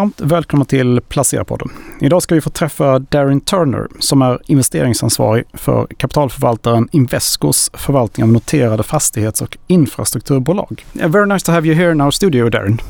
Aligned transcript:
Varmt 0.00 0.20
välkomna 0.20 0.64
till 0.64 1.00
Placera-podden. 1.08 1.70
Idag 2.00 2.22
ska 2.22 2.34
vi 2.34 2.40
få 2.40 2.50
träffa 2.50 2.98
Darin 2.98 3.40
Turner 3.40 3.88
som 4.00 4.22
är 4.22 4.38
investeringsansvarig 4.46 5.44
för 5.52 5.86
kapitalförvaltaren 5.96 6.88
Invescos 6.92 7.70
förvaltning 7.74 8.24
av 8.24 8.32
noterade 8.32 8.82
fastighets 8.82 9.42
och 9.42 9.56
infrastrukturbolag. 9.66 10.84
Very 10.92 11.26
nice 11.26 11.46
to 11.46 11.52
have 11.52 11.66
you 11.66 11.76
here 11.76 11.92
in 11.92 12.00
our 12.00 12.10
studio, 12.10 12.48
Darin. 12.48 12.80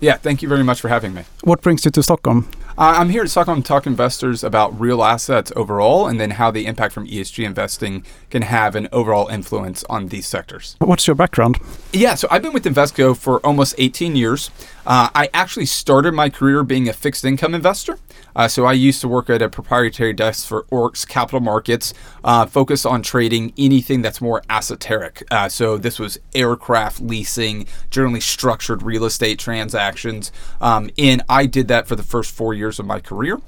Yeah, 0.00 0.18
thank 0.18 0.42
you 0.42 0.50
very 0.50 0.64
much 0.64 0.80
for 0.80 0.88
having 0.88 1.14
me. 1.14 1.22
What 1.42 1.62
brings 1.62 1.86
you 1.86 1.92
to 1.92 2.02
Stockholm? 2.02 2.44
Uh, 2.76 2.98
I'm 2.98 3.10
here 3.10 3.22
to 3.22 3.28
Stockholm 3.28 3.62
to 3.62 3.68
talk 3.68 3.86
investors 3.86 4.42
about 4.42 4.80
real 4.80 5.04
assets 5.04 5.52
overall 5.54 6.08
and 6.08 6.18
then 6.18 6.30
how 6.30 6.50
the 6.50 6.66
impact 6.66 6.92
from 6.92 7.06
ESG 7.06 7.44
investing 7.44 8.02
can 8.30 8.42
have 8.42 8.74
an 8.74 8.88
overall 8.90 9.28
influence 9.28 9.84
on 9.88 10.08
these 10.08 10.26
sectors. 10.26 10.76
What's 10.80 11.06
your 11.06 11.14
background? 11.14 11.58
Yeah, 11.92 12.16
so 12.16 12.26
I've 12.30 12.42
been 12.42 12.52
with 12.52 12.64
Invesco 12.64 13.16
for 13.16 13.38
almost 13.46 13.74
18 13.78 14.16
years. 14.16 14.50
Uh, 14.86 15.10
I 15.14 15.28
actually 15.32 15.66
started 15.66 16.12
my 16.12 16.28
career 16.30 16.64
being 16.64 16.88
a 16.88 16.92
fixed 16.92 17.24
income 17.24 17.54
investor. 17.54 17.98
Uh, 18.34 18.48
so 18.48 18.64
I 18.64 18.72
used 18.72 19.00
to 19.02 19.08
work 19.08 19.28
at 19.28 19.42
a 19.42 19.48
proprietary 19.48 20.12
desk 20.12 20.46
for 20.46 20.64
ORIX 20.70 21.06
Capital 21.06 21.40
Markets, 21.40 21.92
uh, 22.24 22.46
focused 22.46 22.86
on 22.86 23.02
trading 23.02 23.52
anything 23.58 24.02
that's 24.02 24.20
more 24.20 24.42
esoteric. 24.48 25.22
Uh, 25.30 25.48
so 25.48 25.76
this 25.76 25.98
was 25.98 26.18
aircraft 26.34 27.00
leasing, 27.00 27.66
generally 27.90 28.20
structured 28.20 28.82
real 28.82 29.04
estate 29.04 29.38
transactions. 29.38 30.32
Um, 30.60 30.90
and 30.98 31.22
I 31.28 31.46
did 31.46 31.68
that 31.68 31.86
for 31.86 31.96
the 31.96 32.02
first 32.02 32.34
four 32.34 32.54
years 32.54 32.78
of 32.78 32.86
my 32.86 33.00
career. 33.00 33.38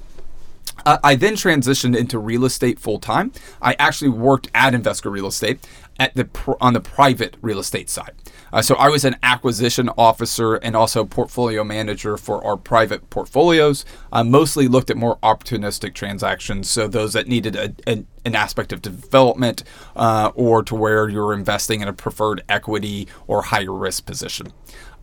Uh, 0.85 0.97
I 1.03 1.15
then 1.15 1.33
transitioned 1.33 1.97
into 1.97 2.19
real 2.19 2.45
estate 2.45 2.79
full 2.79 2.99
time. 2.99 3.31
I 3.61 3.75
actually 3.79 4.09
worked 4.09 4.49
at 4.53 4.73
Invesco 4.73 5.11
Real 5.11 5.27
Estate 5.27 5.59
at 5.99 6.13
the 6.15 6.29
on 6.59 6.73
the 6.73 6.81
private 6.81 7.37
real 7.41 7.59
estate 7.59 7.89
side. 7.89 8.13
Uh, 8.51 8.61
so 8.61 8.75
I 8.75 8.89
was 8.89 9.03
an 9.03 9.15
acquisition 9.23 9.89
officer 9.97 10.55
and 10.55 10.75
also 10.75 11.03
portfolio 11.05 11.63
manager 11.63 12.17
for 12.17 12.45
our 12.45 12.57
private 12.57 13.09
portfolios. 13.09 13.85
I 14.11 14.23
mostly 14.23 14.67
looked 14.67 14.89
at 14.89 14.97
more 14.97 15.17
opportunistic 15.17 15.93
transactions, 15.93 16.69
so 16.69 16.87
those 16.87 17.13
that 17.13 17.27
needed 17.27 17.55
a, 17.55 17.73
a, 17.87 18.05
an 18.23 18.35
aspect 18.35 18.71
of 18.71 18.81
development 18.81 19.63
uh, 19.95 20.31
or 20.35 20.63
to 20.63 20.75
where 20.75 21.09
you're 21.09 21.33
investing 21.33 21.81
in 21.81 21.87
a 21.87 21.93
preferred 21.93 22.43
equity 22.47 23.07
or 23.27 23.43
higher 23.43 23.73
risk 23.73 24.05
position. 24.05 24.53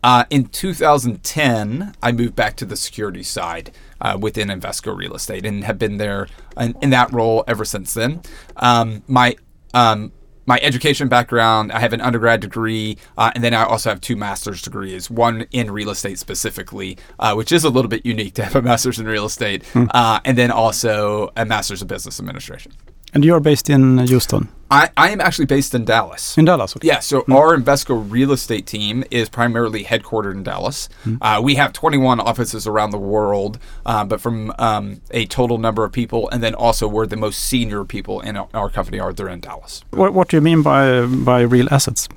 Uh, 0.02 0.24
in 0.30 0.46
2010, 0.46 1.94
I 2.02 2.12
moved 2.12 2.34
back 2.34 2.56
to 2.56 2.64
the 2.64 2.76
security 2.76 3.22
side 3.22 3.70
uh, 4.00 4.18
within 4.20 4.48
Invesco 4.48 4.96
Real 4.96 5.14
Estate 5.14 5.46
and 5.46 5.64
have 5.64 5.78
been 5.78 5.98
there 5.98 6.26
in, 6.56 6.76
in 6.82 6.90
that 6.90 7.12
role 7.12 7.44
ever 7.46 7.64
since 7.64 7.94
then. 7.94 8.22
Um, 8.56 9.02
my 9.06 9.36
um, 9.74 10.12
my 10.44 10.58
education 10.60 11.08
background, 11.08 11.70
I 11.72 11.78
have 11.78 11.92
an 11.92 12.00
undergrad 12.00 12.40
degree, 12.40 12.98
uh, 13.16 13.30
and 13.34 13.44
then 13.44 13.54
I 13.54 13.64
also 13.64 13.90
have 13.90 14.00
two 14.00 14.16
master's 14.16 14.60
degrees, 14.60 15.08
one 15.08 15.46
in 15.52 15.70
real 15.70 15.90
estate 15.90 16.18
specifically, 16.18 16.98
uh, 17.18 17.34
which 17.34 17.52
is 17.52 17.62
a 17.62 17.70
little 17.70 17.88
bit 17.88 18.04
unique 18.04 18.34
to 18.34 18.44
have 18.44 18.56
a 18.56 18.62
master's 18.62 18.98
in 18.98 19.06
real 19.06 19.26
estate, 19.26 19.64
hmm. 19.68 19.84
uh, 19.92 20.20
and 20.24 20.36
then 20.36 20.50
also 20.50 21.32
a 21.36 21.44
master's 21.44 21.80
in 21.80 21.88
business 21.88 22.18
administration. 22.18 22.72
And 23.14 23.24
you're 23.24 23.40
based 23.40 23.68
in 23.68 23.98
Houston? 23.98 24.48
I, 24.72 24.88
I 24.96 25.10
am 25.10 25.20
actually 25.20 25.44
based 25.44 25.74
in 25.74 25.84
Dallas. 25.84 26.38
In 26.38 26.46
Dallas, 26.46 26.74
okay. 26.74 26.88
Yeah, 26.88 27.00
so 27.00 27.20
mm. 27.22 27.34
our 27.34 27.54
Invesco 27.54 28.10
real 28.10 28.32
estate 28.32 28.66
team 28.66 29.04
is 29.10 29.28
primarily 29.28 29.84
headquartered 29.84 30.32
in 30.32 30.42
Dallas. 30.42 30.88
Mm. 31.04 31.18
Uh, 31.20 31.42
we 31.42 31.56
have 31.56 31.74
21 31.74 32.20
offices 32.20 32.66
around 32.66 32.90
the 32.90 32.98
world, 32.98 33.58
uh, 33.84 34.02
but 34.02 34.18
from 34.18 34.50
um, 34.58 35.02
a 35.10 35.26
total 35.26 35.58
number 35.58 35.84
of 35.84 35.92
people, 35.92 36.30
and 36.30 36.42
then 36.42 36.54
also 36.54 36.88
we're 36.88 37.06
the 37.06 37.18
most 37.18 37.40
senior 37.40 37.84
people 37.84 38.22
in 38.22 38.38
our, 38.38 38.70
company 38.70 38.98
are 38.98 39.12
there 39.12 39.28
in 39.28 39.40
Dallas. 39.40 39.84
What, 39.90 40.14
what 40.14 40.28
do 40.28 40.38
you 40.38 40.40
mean 40.40 40.62
by, 40.62 41.04
by 41.04 41.42
real 41.42 41.68
assets? 41.70 42.08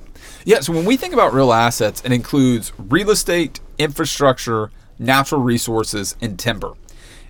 Yeah, 0.46 0.60
so 0.60 0.72
when 0.72 0.86
we 0.86 0.96
think 0.96 1.12
about 1.12 1.34
real 1.34 1.52
assets, 1.52 2.00
it 2.06 2.12
includes 2.12 2.72
real 2.78 3.10
estate, 3.10 3.60
infrastructure, 3.76 4.70
natural 4.98 5.42
resources, 5.42 6.16
and 6.22 6.38
timber. 6.38 6.72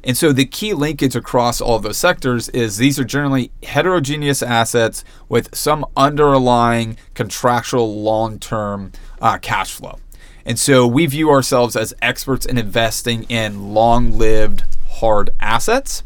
And 0.06 0.16
so 0.16 0.32
the 0.32 0.46
key 0.46 0.72
linkage 0.72 1.16
across 1.16 1.60
all 1.60 1.80
those 1.80 1.96
sectors 1.96 2.48
is 2.50 2.76
these 2.76 3.00
are 3.00 3.04
generally 3.04 3.50
heterogeneous 3.64 4.40
assets 4.40 5.02
with 5.28 5.52
some 5.52 5.84
underlying 5.96 6.96
contractual 7.14 8.02
long 8.02 8.38
term 8.38 8.92
uh, 9.20 9.38
cash 9.38 9.72
flow. 9.72 9.98
And 10.44 10.60
so 10.60 10.86
we 10.86 11.06
view 11.06 11.28
ourselves 11.28 11.74
as 11.74 11.92
experts 12.00 12.46
in 12.46 12.56
investing 12.56 13.24
in 13.24 13.74
long 13.74 14.12
lived, 14.16 14.62
hard 14.88 15.30
assets. 15.40 16.04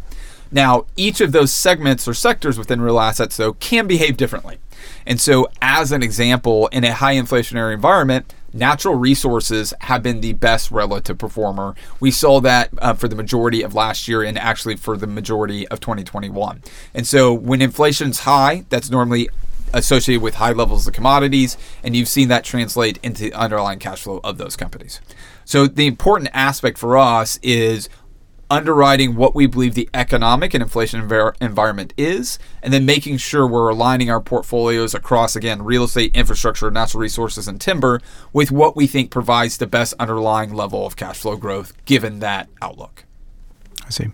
Now, 0.51 0.87
each 0.97 1.21
of 1.21 1.33
those 1.33 1.53
segments 1.53 2.09
or 2.09 2.15
sectors 2.15 2.59
within 2.59 2.81
real 2.81 2.99
assets, 2.99 3.37
though, 3.37 3.53
can 3.53 3.87
behave 3.87 4.17
differently. 4.17 4.59
And 5.07 5.21
so, 5.21 5.47
as 5.61 5.93
an 5.93 6.03
example, 6.03 6.69
in 6.69 6.85
a 6.85 6.95
high 6.95 7.15
inflationary 7.17 7.75
environment, 7.75 8.35
natural 8.53 8.95
resources 8.95 9.73
have 9.83 10.03
been 10.03 10.21
the 10.21 10.33
best 10.35 10.71
relative 10.71 11.19
performer. 11.19 11.75
We 12.01 12.11
saw 12.11 12.41
that 12.41 12.71
uh, 12.79 12.95
for 12.95 13.09
the 13.09 13.17
majority 13.17 13.63
of 13.63 13.75
last 13.75 14.09
year 14.09 14.23
and 14.23 14.39
actually 14.39 14.77
for 14.77 14.97
the 14.97 15.07
majority 15.07 15.67
of 15.69 15.81
2021. 15.81 16.63
And 16.95 17.07
so 17.07 17.33
when 17.33 17.63
inflation's 17.63 18.21
high, 18.21 18.65
that's 18.69 18.91
normally 18.91 19.29
associated 19.73 20.23
with 20.23 20.35
high 20.35 20.53
levels 20.53 20.87
of 20.87 20.93
commodities, 20.93 21.57
and 21.83 21.95
you've 21.95 22.09
seen 22.09 22.29
that 22.29 22.45
translate 22.45 22.99
into 23.03 23.23
the 23.23 23.33
underlying 23.35 23.79
cash 23.79 24.03
flow 24.03 24.21
of 24.25 24.39
those 24.39 24.57
companies. 24.57 25.01
So 25.45 25.67
the 25.67 25.87
important 25.87 26.31
aspect 26.33 26.79
for 26.79 26.97
us 26.97 27.39
is 27.43 27.89
underwriting 28.51 29.15
what 29.15 29.35
we 29.35 29.47
believe 29.47 29.75
the 29.75 29.89
economic 29.95 30.53
and 30.53 30.63
inflation 30.63 31.01
env- 31.01 31.35
environment 31.41 31.95
is, 31.97 32.39
and 32.63 32.73
then 32.73 32.85
making 32.85 33.17
sure 33.17 33.47
we're 33.47 33.69
aligning 33.69 34.11
our 34.11 34.21
portfolios 34.21 34.95
across, 34.95 35.37
again, 35.37 35.63
real 35.63 35.85
estate, 35.85 36.15
infrastructure, 36.15 36.71
natural 36.71 37.01
resources, 37.01 37.47
and 37.47 37.61
timber 37.61 38.01
with 38.33 38.51
what 38.51 38.77
we 38.77 38.87
think 38.87 39.11
provides 39.11 39.57
the 39.57 39.67
best 39.67 39.95
underlying 39.99 40.53
level 40.53 40.85
of 40.85 40.97
cash 40.97 41.21
flow 41.21 41.37
growth 41.37 41.73
given 41.85 42.19
that 42.19 42.49
outlook. 42.61 43.05
I 43.87 43.91
see. 43.91 44.09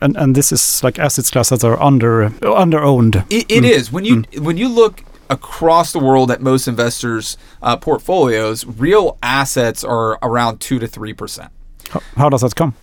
And, 0.00 0.16
and 0.16 0.34
this 0.34 0.52
is 0.52 0.82
like 0.82 0.98
assets 0.98 1.30
classes 1.30 1.60
that 1.60 1.68
are 1.68 1.80
under 1.80 2.32
under 2.44 2.80
owned. 2.80 3.24
It, 3.30 3.46
it 3.48 3.62
mm. 3.62 3.70
is 3.70 3.92
when 3.92 4.04
you 4.04 4.16
mm. 4.16 4.40
when 4.40 4.56
you 4.56 4.68
look 4.68 5.04
across 5.30 5.92
the 5.92 5.98
world 5.98 6.30
at 6.30 6.42
most 6.42 6.66
investors' 6.66 7.36
uh, 7.62 7.76
portfolios, 7.76 8.66
real 8.66 9.16
assets 9.22 9.84
are 9.84 10.18
around 10.20 10.60
two 10.60 10.78
to 10.80 10.88
three 10.88 11.12
percent. 11.12 11.52
How, 11.90 12.00
how 12.16 12.28
does 12.28 12.40
that 12.40 12.56
come? 12.56 12.74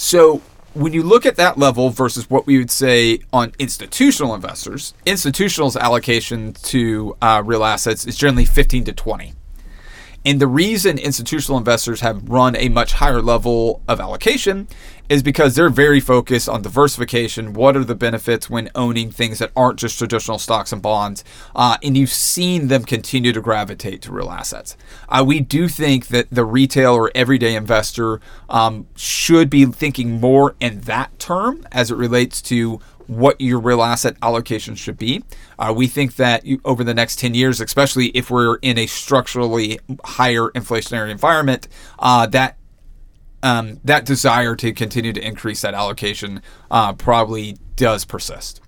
So 0.00 0.40
when 0.72 0.94
you 0.94 1.02
look 1.02 1.26
at 1.26 1.36
that 1.36 1.58
level 1.58 1.90
versus 1.90 2.30
what 2.30 2.46
we 2.46 2.56
would 2.56 2.70
say 2.70 3.20
on 3.34 3.52
institutional 3.58 4.34
investors, 4.34 4.94
institutional's 5.04 5.76
allocation 5.76 6.54
to 6.54 7.18
uh, 7.20 7.42
real 7.44 7.62
assets 7.62 8.06
is 8.06 8.16
generally 8.16 8.46
15 8.46 8.84
to 8.84 8.92
20. 8.94 9.34
And 10.24 10.40
the 10.40 10.46
reason 10.46 10.98
institutional 10.98 11.58
investors 11.58 12.00
have 12.00 12.26
run 12.30 12.56
a 12.56 12.70
much 12.70 12.94
higher 12.94 13.20
level 13.20 13.82
of 13.86 14.00
allocation 14.00 14.68
is 15.10 15.24
because 15.24 15.56
they're 15.56 15.68
very 15.68 15.98
focused 15.98 16.48
on 16.48 16.62
diversification. 16.62 17.52
What 17.52 17.76
are 17.76 17.82
the 17.82 17.96
benefits 17.96 18.48
when 18.48 18.70
owning 18.76 19.10
things 19.10 19.40
that 19.40 19.50
aren't 19.56 19.80
just 19.80 19.98
traditional 19.98 20.38
stocks 20.38 20.72
and 20.72 20.80
bonds? 20.80 21.24
Uh, 21.54 21.76
and 21.82 21.96
you've 21.96 22.10
seen 22.10 22.68
them 22.68 22.84
continue 22.84 23.32
to 23.32 23.40
gravitate 23.40 24.02
to 24.02 24.12
real 24.12 24.30
assets. 24.30 24.76
Uh, 25.08 25.24
we 25.26 25.40
do 25.40 25.66
think 25.66 26.06
that 26.06 26.28
the 26.30 26.44
retail 26.44 26.94
or 26.94 27.10
everyday 27.12 27.56
investor 27.56 28.20
um, 28.48 28.86
should 28.94 29.50
be 29.50 29.64
thinking 29.66 30.20
more 30.20 30.54
in 30.60 30.82
that 30.82 31.18
term 31.18 31.66
as 31.72 31.90
it 31.90 31.96
relates 31.96 32.40
to 32.42 32.80
what 33.08 33.40
your 33.40 33.58
real 33.58 33.82
asset 33.82 34.16
allocation 34.22 34.76
should 34.76 34.96
be. 34.96 35.24
Uh, 35.58 35.74
we 35.76 35.88
think 35.88 36.14
that 36.14 36.46
you, 36.46 36.60
over 36.64 36.84
the 36.84 36.94
next 36.94 37.18
10 37.18 37.34
years, 37.34 37.60
especially 37.60 38.06
if 38.08 38.30
we're 38.30 38.54
in 38.62 38.78
a 38.78 38.86
structurally 38.86 39.80
higher 40.04 40.50
inflationary 40.50 41.10
environment, 41.10 41.66
uh, 41.98 42.24
that 42.26 42.56
um, 43.42 43.80
that 43.84 44.04
desire 44.04 44.56
to 44.56 44.72
continue 44.72 45.12
to 45.12 45.26
increase 45.26 45.62
that 45.62 45.74
allocation 45.74 46.42
uh, 46.70 46.92
probably 46.92 47.56
does 47.76 48.04
persist. 48.04 48.60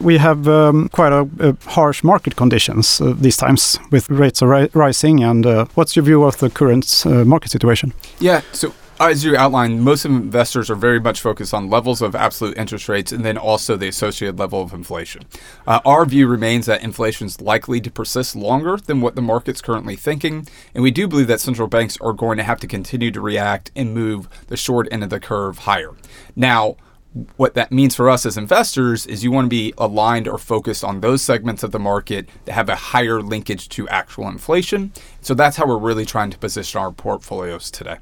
We 0.00 0.16
have 0.16 0.48
um, 0.48 0.88
quite 0.88 1.12
a, 1.12 1.28
a, 1.40 1.56
harsh 1.70 2.02
market 2.02 2.34
conditions 2.34 3.02
uh, 3.02 3.12
these 3.14 3.36
times 3.36 3.78
with 3.90 4.08
rates 4.08 4.40
ri 4.40 4.70
rising. 4.72 5.22
And 5.22 5.44
uh, 5.44 5.66
what's 5.74 5.94
your 5.94 6.04
view 6.04 6.24
of 6.24 6.38
the 6.38 6.48
current 6.48 7.02
uh, 7.04 7.24
market 7.26 7.50
situation? 7.50 7.92
Yeah, 8.18 8.40
so 8.52 8.72
as 9.08 9.24
you 9.24 9.34
outlined, 9.34 9.82
most 9.82 10.04
of 10.04 10.10
investors 10.10 10.68
are 10.68 10.74
very 10.74 11.00
much 11.00 11.20
focused 11.22 11.54
on 11.54 11.70
levels 11.70 12.02
of 12.02 12.14
absolute 12.14 12.58
interest 12.58 12.86
rates 12.86 13.12
and 13.12 13.24
then 13.24 13.38
also 13.38 13.76
the 13.76 13.88
associated 13.88 14.38
level 14.38 14.60
of 14.60 14.74
inflation. 14.74 15.22
Uh, 15.66 15.80
our 15.86 16.04
view 16.04 16.26
remains 16.26 16.66
that 16.66 16.82
inflation 16.82 17.26
is 17.26 17.40
likely 17.40 17.80
to 17.80 17.90
persist 17.90 18.36
longer 18.36 18.76
than 18.76 19.00
what 19.00 19.14
the 19.14 19.22
market's 19.22 19.62
currently 19.62 19.96
thinking, 19.96 20.46
and 20.74 20.82
we 20.82 20.90
do 20.90 21.08
believe 21.08 21.28
that 21.28 21.40
central 21.40 21.66
banks 21.66 21.96
are 22.02 22.12
going 22.12 22.36
to 22.36 22.42
have 22.42 22.60
to 22.60 22.66
continue 22.66 23.10
to 23.10 23.20
react 23.22 23.70
and 23.74 23.94
move 23.94 24.28
the 24.48 24.56
short 24.56 24.86
end 24.90 25.02
of 25.02 25.08
the 25.08 25.18
curve 25.18 25.58
higher. 25.60 25.92
Now, 26.36 26.76
what 27.36 27.54
that 27.54 27.72
means 27.72 27.96
for 27.96 28.10
us 28.10 28.26
as 28.26 28.36
investors 28.36 29.06
is 29.06 29.24
you 29.24 29.32
want 29.32 29.46
to 29.46 29.48
be 29.48 29.72
aligned 29.78 30.28
or 30.28 30.36
focused 30.36 30.84
on 30.84 31.00
those 31.00 31.22
segments 31.22 31.62
of 31.62 31.72
the 31.72 31.78
market 31.78 32.28
that 32.44 32.52
have 32.52 32.68
a 32.68 32.76
higher 32.76 33.20
linkage 33.22 33.68
to 33.70 33.88
actual 33.88 34.28
inflation. 34.28 34.92
So 35.20 35.34
that's 35.34 35.56
how 35.56 35.66
we're 35.66 35.78
really 35.78 36.04
trying 36.04 36.30
to 36.30 36.38
position 36.38 36.80
our 36.80 36.92
portfolios 36.92 37.70
today. 37.70 37.96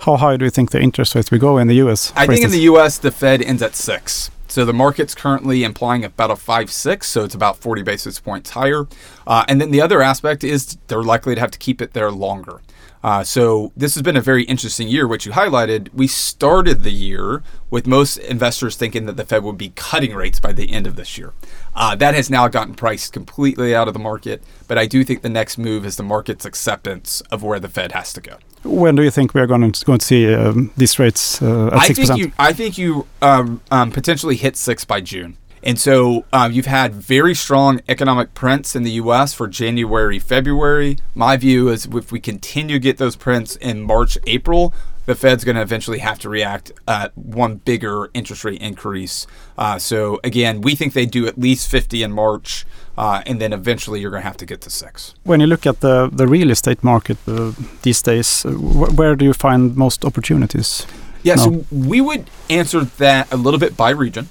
How 0.00 0.16
high 0.16 0.36
do 0.36 0.44
you 0.44 0.50
think 0.50 0.70
the 0.70 0.80
interest 0.80 1.14
rates 1.14 1.30
will 1.30 1.38
go 1.38 1.58
in 1.58 1.68
the 1.68 1.76
U.S.? 1.76 2.12
I 2.14 2.26
think 2.26 2.32
instance? 2.32 2.52
in 2.52 2.58
the 2.58 2.64
U.S. 2.64 2.98
the 2.98 3.10
Fed 3.10 3.42
ends 3.42 3.62
at 3.62 3.74
six. 3.74 4.30
So 4.48 4.66
the 4.66 4.74
market's 4.74 5.14
currently 5.14 5.64
implying 5.64 6.04
about 6.04 6.30
a 6.30 6.36
five 6.36 6.70
six, 6.70 7.06
so 7.06 7.24
it's 7.24 7.34
about 7.34 7.56
40 7.56 7.82
basis 7.82 8.20
points 8.20 8.50
higher. 8.50 8.86
Uh, 9.26 9.44
and 9.48 9.60
then 9.60 9.70
the 9.70 9.80
other 9.80 10.02
aspect 10.02 10.44
is 10.44 10.76
they're 10.88 11.02
likely 11.02 11.34
to 11.34 11.40
have 11.40 11.50
to 11.50 11.58
keep 11.58 11.80
it 11.80 11.92
there 11.92 12.10
longer. 12.10 12.60
Uh, 13.02 13.24
so 13.24 13.72
this 13.76 13.94
has 13.94 14.02
been 14.02 14.16
a 14.16 14.20
very 14.20 14.44
interesting 14.44 14.86
year, 14.86 15.08
which 15.08 15.26
you 15.26 15.32
highlighted. 15.32 15.92
We 15.92 16.06
started 16.06 16.82
the 16.82 16.92
year 16.92 17.42
with 17.68 17.86
most 17.86 18.16
investors 18.18 18.76
thinking 18.76 19.06
that 19.06 19.16
the 19.16 19.24
Fed 19.24 19.42
would 19.42 19.58
be 19.58 19.70
cutting 19.70 20.14
rates 20.14 20.38
by 20.38 20.52
the 20.52 20.70
end 20.70 20.86
of 20.86 20.96
this 20.96 21.18
year. 21.18 21.32
Uh, 21.74 21.96
that 21.96 22.14
has 22.14 22.30
now 22.30 22.46
gotten 22.48 22.74
priced 22.74 23.12
completely 23.12 23.74
out 23.74 23.88
of 23.88 23.94
the 23.94 24.00
market, 24.00 24.42
but 24.68 24.78
I 24.78 24.86
do 24.86 25.02
think 25.02 25.22
the 25.22 25.28
next 25.28 25.58
move 25.58 25.84
is 25.84 25.96
the 25.96 26.02
market's 26.04 26.44
acceptance 26.44 27.22
of 27.22 27.42
where 27.42 27.58
the 27.58 27.68
Fed 27.68 27.92
has 27.92 28.12
to 28.12 28.20
go. 28.20 28.36
When 28.62 28.94
do 28.94 29.02
you 29.02 29.10
think 29.10 29.34
we 29.34 29.40
are 29.40 29.48
going 29.48 29.72
to, 29.72 29.84
going 29.84 29.98
to 29.98 30.06
see 30.06 30.32
um, 30.32 30.70
these 30.76 30.96
rates 31.00 31.42
uh, 31.42 31.66
at 31.68 31.72
I 31.72 31.88
6%? 31.88 31.94
think 32.06 32.18
you, 32.18 32.32
I 32.38 32.52
think 32.52 32.78
you 32.78 33.08
um, 33.20 33.60
um, 33.72 33.90
potentially 33.90 34.36
hit 34.36 34.56
six 34.56 34.84
by 34.84 35.00
June. 35.00 35.36
And 35.62 35.78
so 35.78 36.24
uh, 36.32 36.48
you've 36.52 36.66
had 36.66 36.94
very 36.94 37.34
strong 37.34 37.80
economic 37.88 38.34
prints 38.34 38.74
in 38.74 38.82
the 38.82 38.92
U.S. 38.92 39.32
for 39.32 39.46
January, 39.46 40.18
February. 40.18 40.98
My 41.14 41.36
view 41.36 41.68
is 41.68 41.86
if 41.86 42.10
we 42.10 42.20
continue 42.20 42.76
to 42.76 42.80
get 42.80 42.98
those 42.98 43.14
prints 43.14 43.56
in 43.56 43.82
March, 43.82 44.18
April, 44.26 44.74
the 45.06 45.14
Fed's 45.14 45.44
going 45.44 45.56
to 45.56 45.62
eventually 45.62 45.98
have 45.98 46.18
to 46.20 46.28
react 46.28 46.72
at 46.86 47.16
one 47.16 47.56
bigger 47.56 48.08
interest 48.14 48.44
rate 48.44 48.60
increase. 48.60 49.26
Uh, 49.58 49.78
so 49.78 50.20
again, 50.22 50.60
we 50.60 50.74
think 50.74 50.92
they 50.92 51.06
do 51.06 51.26
at 51.26 51.38
least 51.38 51.68
50 51.70 52.02
in 52.02 52.12
March, 52.12 52.64
uh, 52.96 53.22
and 53.26 53.40
then 53.40 53.52
eventually 53.52 54.00
you're 54.00 54.10
going 54.10 54.22
to 54.22 54.26
have 54.26 54.36
to 54.38 54.46
get 54.46 54.60
to 54.62 54.70
six. 54.70 55.14
When 55.24 55.40
you 55.40 55.46
look 55.46 55.66
at 55.66 55.80
the, 55.80 56.08
the 56.12 56.26
real 56.26 56.50
estate 56.50 56.82
market 56.84 57.18
uh, 57.26 57.52
these 57.82 58.02
days, 58.02 58.44
uh, 58.44 58.50
wh 58.50 58.96
where 58.98 59.16
do 59.16 59.24
you 59.24 59.32
find 59.32 59.76
most 59.76 60.04
opportunities? 60.04 60.86
Yeah, 61.22 61.34
No. 61.36 61.42
so 61.42 61.64
we 61.70 62.00
would 62.00 62.30
answer 62.50 62.84
that 62.98 63.32
a 63.32 63.36
little 63.36 63.60
bit 63.60 63.76
by 63.76 63.90
region. 63.90 64.28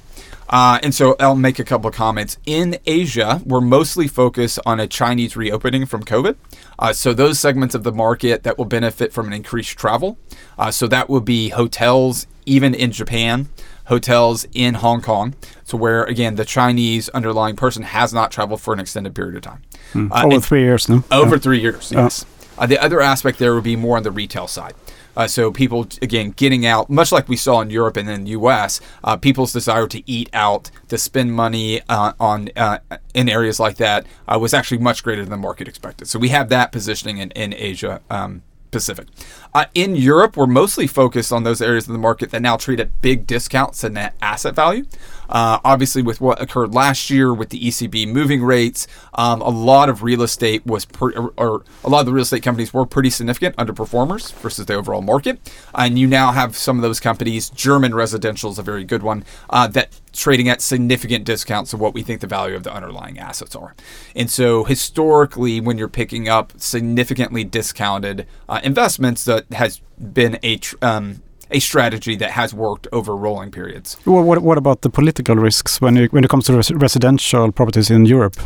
Uh, 0.50 0.80
and 0.84 0.94
so 0.94 1.16
I'll 1.20 1.36
make 1.36 1.60
a 1.60 1.64
couple 1.64 1.88
of 1.90 1.96
comments. 1.96 2.38
In 2.46 2.78
Asia, 2.86 3.42
we're 3.46 3.62
mostly 3.62 4.08
focused 4.08 4.60
on 4.66 4.80
a 4.80 4.88
Chinese 4.88 5.36
reopening 5.38 5.86
from 5.86 6.04
COVID. 6.04 6.36
Uh, 6.78 6.92
so 6.94 7.14
those 7.14 7.40
segments 7.40 7.74
of 7.74 7.84
the 7.84 7.92
market 7.92 8.44
that 8.44 8.58
will 8.58 8.66
benefit 8.66 9.14
from 9.14 9.28
an 9.28 9.34
increased 9.34 9.78
travel. 9.78 10.18
Uh, 10.58 10.70
so 10.72 10.88
that 10.88 11.10
will 11.10 11.22
be 11.22 11.50
hotels, 11.50 12.28
even 12.46 12.74
in 12.74 12.92
Japan, 12.92 13.48
hotels 13.86 14.46
in 14.54 14.74
Hong 14.76 15.02
Kong. 15.02 15.36
So 15.64 15.78
where 15.78 16.04
again 16.04 16.36
the 16.36 16.46
Chinese 16.46 17.08
underlying 17.10 17.56
person 17.56 17.84
has 17.84 18.14
not 18.14 18.30
traveled 18.32 18.62
for 18.62 18.74
an 18.74 18.80
extended 18.82 19.16
period 19.16 19.36
of 19.36 19.42
time. 19.44 19.62
Uh, 19.96 20.24
Over 20.26 20.40
three 20.42 20.62
years 20.64 20.90
now. 20.90 21.04
over 21.12 21.36
Yeah. 21.36 21.42
three 21.42 21.60
years, 21.62 21.92
yes. 21.94 22.26
Uh, 22.58 22.66
the 22.66 22.78
other 22.78 23.00
aspect 23.00 23.40
there 23.40 23.56
would 23.56 23.64
be 23.64 23.76
more 23.78 23.96
on 23.98 24.04
the 24.04 24.12
retail 24.12 24.48
side. 24.48 24.74
Uh, 25.16 25.28
so 25.28 25.52
people, 25.52 25.88
again, 26.02 26.32
getting 26.32 26.66
out, 26.66 26.90
much 26.90 27.12
like 27.12 27.28
we 27.28 27.36
saw 27.36 27.62
in 27.62 27.70
Europe 27.70 27.98
and 27.98 28.10
in 28.10 28.24
the 28.24 28.32
U.S., 28.32 28.80
uh, 29.04 29.18
people's 29.18 29.54
desire 29.54 29.88
to 29.88 30.10
eat 30.10 30.30
out, 30.34 30.72
to 30.88 30.98
spend 30.98 31.34
money 31.34 31.82
uh, 31.90 32.14
on 32.20 32.50
uh, 32.56 32.80
in 33.14 33.30
areas 33.30 33.60
like 33.60 33.78
that 33.78 34.06
uh, 34.28 34.38
was 34.40 34.54
actually 34.54 34.78
much 34.78 35.04
greater 35.04 35.22
than 35.22 35.32
the 35.32 35.38
market 35.38 35.68
expected. 35.68 36.08
So 36.08 36.20
we 36.20 36.30
have 36.30 36.50
that 36.50 36.72
positioning 36.72 37.18
in, 37.18 37.32
in 37.32 37.54
Asia. 37.54 38.02
Um, 38.10 38.44
Pacific. 38.72 39.08
Uh, 39.54 39.66
in 39.74 39.96
Europe, 39.96 40.38
we're 40.38 40.48
mostly 40.48 40.88
focused 40.88 41.32
on 41.32 41.44
those 41.44 41.62
areas 41.62 41.88
of 41.88 41.94
the 41.94 42.00
market 42.00 42.32
that 42.32 42.42
now 42.42 42.56
treat 42.56 42.80
at 42.80 43.02
big 43.02 43.28
discounts 43.28 43.82
to 43.82 43.90
net 43.90 44.16
asset 44.22 44.56
value. 44.56 44.86
Uh, 45.32 45.60
obviously, 45.64 46.02
with 46.02 46.20
what 46.22 46.42
occurred 46.42 46.74
last 46.74 47.10
year 47.10 47.34
with 47.34 47.50
the 47.50 47.60
ECB 47.60 48.08
moving 48.08 48.44
rates, 48.44 48.88
um, 49.14 49.42
a 49.42 49.50
lot 49.50 49.90
of 49.90 50.04
real 50.04 50.22
estate 50.22 50.66
was, 50.66 50.86
per, 50.86 51.12
or, 51.12 51.34
or 51.38 51.64
a 51.84 51.90
lot 51.90 52.02
of 52.02 52.06
the 52.06 52.14
real 52.14 52.24
estate 52.24 52.44
companies 52.44 52.74
were 52.74 52.86
pretty 52.86 53.10
significant 53.10 53.56
underperformers 53.56 54.34
versus 54.34 54.66
the 54.66 54.74
overall 54.74 55.02
market. 55.02 55.40
And 55.74 55.98
you 55.98 56.08
now 56.08 56.32
have 56.32 56.56
some 56.56 56.78
of 56.78 56.82
those 56.82 57.00
companies. 57.00 57.50
German 57.50 57.96
residential 57.96 58.52
is 58.52 58.60
a 58.60 58.64
very 58.64 58.84
good 58.84 59.04
one 59.04 59.24
uh, 59.50 59.68
that 59.68 60.00
trading 60.14 60.50
at 60.50 60.62
significant 60.62 61.24
discounts 61.24 61.74
of 61.74 61.80
what 61.80 61.94
we 61.94 62.04
think 62.04 62.22
the 62.22 62.28
value 62.28 62.56
of 62.56 62.64
the 62.64 62.74
underlying 62.74 63.18
assets 63.18 63.56
are. 63.56 63.76
And 64.16 64.30
so 64.30 64.66
historically, 64.66 65.62
when 65.62 65.78
you're 65.78 65.88
picking 65.88 66.28
up 66.28 66.54
significantly 66.58 67.44
discounted 67.44 68.28
uh, 68.50 68.60
investments, 68.64 69.24
that 69.26 69.52
has 69.54 69.82
been 69.98 70.40
a 70.44 70.58
tr- 70.58 70.76
um, 70.82 71.22
a 71.52 71.60
strategy 71.60 72.16
that 72.16 72.32
has 72.32 72.54
worked 72.54 72.88
over 72.92 73.16
rolling 73.16 73.52
periods. 73.52 73.98
Well, 74.06 74.24
What, 74.24 74.40
what 74.42 74.58
about 74.58 74.82
the 74.82 74.90
political 74.90 75.36
risks 75.36 75.82
when 75.82 75.98
it, 75.98 76.14
when 76.14 76.24
it 76.24 76.30
comes 76.30 76.46
to 76.46 76.54
res 76.54 76.72
residential 76.72 77.52
properties 77.52 77.90
in 77.90 78.06
Europe? 78.06 78.38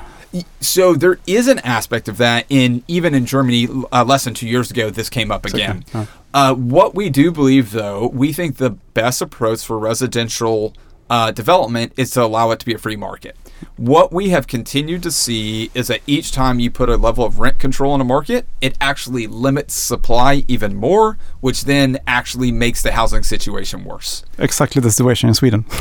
So 0.60 0.96
there 0.96 1.20
is 1.26 1.48
an 1.48 1.60
aspect 1.60 2.10
of 2.10 2.18
that 2.18 2.46
in 2.50 2.84
even 2.88 3.14
in 3.16 3.26
Germany 3.26 3.68
uh, 3.92 4.04
less 4.04 4.26
than 4.26 4.34
two 4.34 4.48
years 4.48 4.70
ago. 4.70 4.90
This 4.90 5.10
came 5.10 5.32
up 5.32 5.46
again. 5.46 5.86
Oh. 5.94 6.08
Uh, 6.34 6.54
what 6.54 6.94
we 6.94 7.10
do 7.10 7.32
believe, 7.32 7.72
though, 7.72 8.08
we 8.08 8.34
think 8.34 8.58
the 8.58 8.72
best 8.94 9.22
approach 9.22 9.64
for 9.64 9.80
residential 9.80 10.74
uh, 11.10 11.32
development 11.32 11.94
is 11.96 12.12
to 12.12 12.24
allow 12.24 12.52
it 12.52 12.60
to 12.60 12.66
be 12.66 12.74
a 12.74 12.78
free 12.78 12.98
market. 12.98 13.38
What 13.78 14.14
we 14.14 14.30
have 14.30 14.48
continued 14.48 15.04
to 15.04 15.12
see 15.12 15.70
is 15.74 15.88
that 15.88 16.02
each 16.08 16.32
time 16.32 16.60
you 16.60 16.72
put 16.72 16.90
a 16.90 16.96
level 16.96 17.26
of 17.26 17.40
rent 17.40 17.60
control 17.60 17.94
in 17.96 18.02
a 18.02 18.06
market, 18.06 18.48
it 18.62 18.76
actually 18.80 19.28
limits 19.28 19.74
supply 19.74 20.46
even 20.48 20.76
more, 20.76 21.18
which 21.42 21.66
then 21.66 22.00
actually 22.08 22.52
makes 22.52 22.82
the 22.82 22.94
housing 22.94 23.24
situation 23.24 23.84
worse. 23.84 24.24
Exactly 24.38 24.82
the 24.82 24.92
situation 24.92 25.30
in 25.30 25.36
Sweden. 25.36 25.66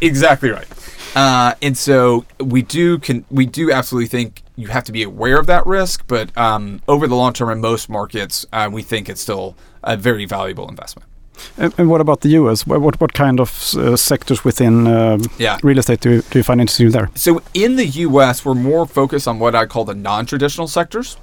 Exactly 0.00 0.50
right. 0.50 0.66
Uh, 1.14 1.54
and 1.62 1.76
so 1.76 2.24
we 2.38 2.62
do 2.62 2.98
can 2.98 3.24
we 3.30 3.46
do 3.46 3.72
absolutely 3.72 4.06
think 4.06 4.42
you 4.56 4.68
have 4.68 4.84
to 4.84 4.92
be 4.92 5.02
aware 5.02 5.38
of 5.38 5.46
that 5.46 5.66
risk, 5.66 6.04
but 6.06 6.36
um, 6.36 6.82
over 6.86 7.06
the 7.06 7.14
long 7.14 7.32
term 7.32 7.50
in 7.50 7.60
most 7.60 7.88
markets, 7.88 8.44
uh, 8.52 8.68
we 8.70 8.82
think 8.82 9.08
it's 9.08 9.20
still 9.20 9.56
a 9.82 9.96
very 9.96 10.26
valuable 10.26 10.68
investment. 10.68 11.08
And, 11.56 11.72
and 11.78 11.88
what 11.88 12.00
about 12.00 12.20
the 12.20 12.30
US? 12.40 12.66
What, 12.66 13.00
what, 13.00 13.12
kind 13.12 13.40
of 13.40 13.74
uh, 13.76 13.96
sectors 13.96 14.44
within 14.44 14.86
um 14.86 15.20
Yeah. 15.38 15.58
real 15.62 15.78
estate 15.78 16.00
do 16.00 16.10
you, 16.10 16.22
do 16.30 16.38
you 16.38 16.42
find 16.42 16.60
interesting 16.60 16.90
there? 16.90 17.08
So 17.14 17.40
in 17.54 17.76
the 17.76 17.86
U.S., 17.86 18.44
we're 18.44 18.54
more 18.54 18.86
focused 18.86 19.26
on 19.28 19.38
what 19.38 19.54
I 19.54 19.66
call 19.66 19.84
the 19.84 19.94
non-traditional 19.94 20.68
sectors. 20.68 21.16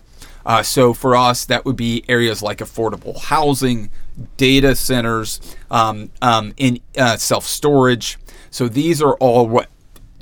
Uh, 0.46 0.62
so 0.62 0.94
for 0.94 1.16
us, 1.16 1.46
that 1.46 1.66
would 1.66 1.76
be 1.76 2.04
areas 2.08 2.42
like 2.44 2.60
affordable 2.60 3.18
housing, 3.20 3.90
data 4.38 4.76
centers, 4.76 5.40
um, 5.72 6.10
um, 6.22 6.54
in 6.58 6.80
uh, 6.98 7.18
self-storage. 7.18 8.18
So 8.52 8.68
these 8.70 9.02
are 9.02 9.16
all 9.16 9.48
what 9.48 9.68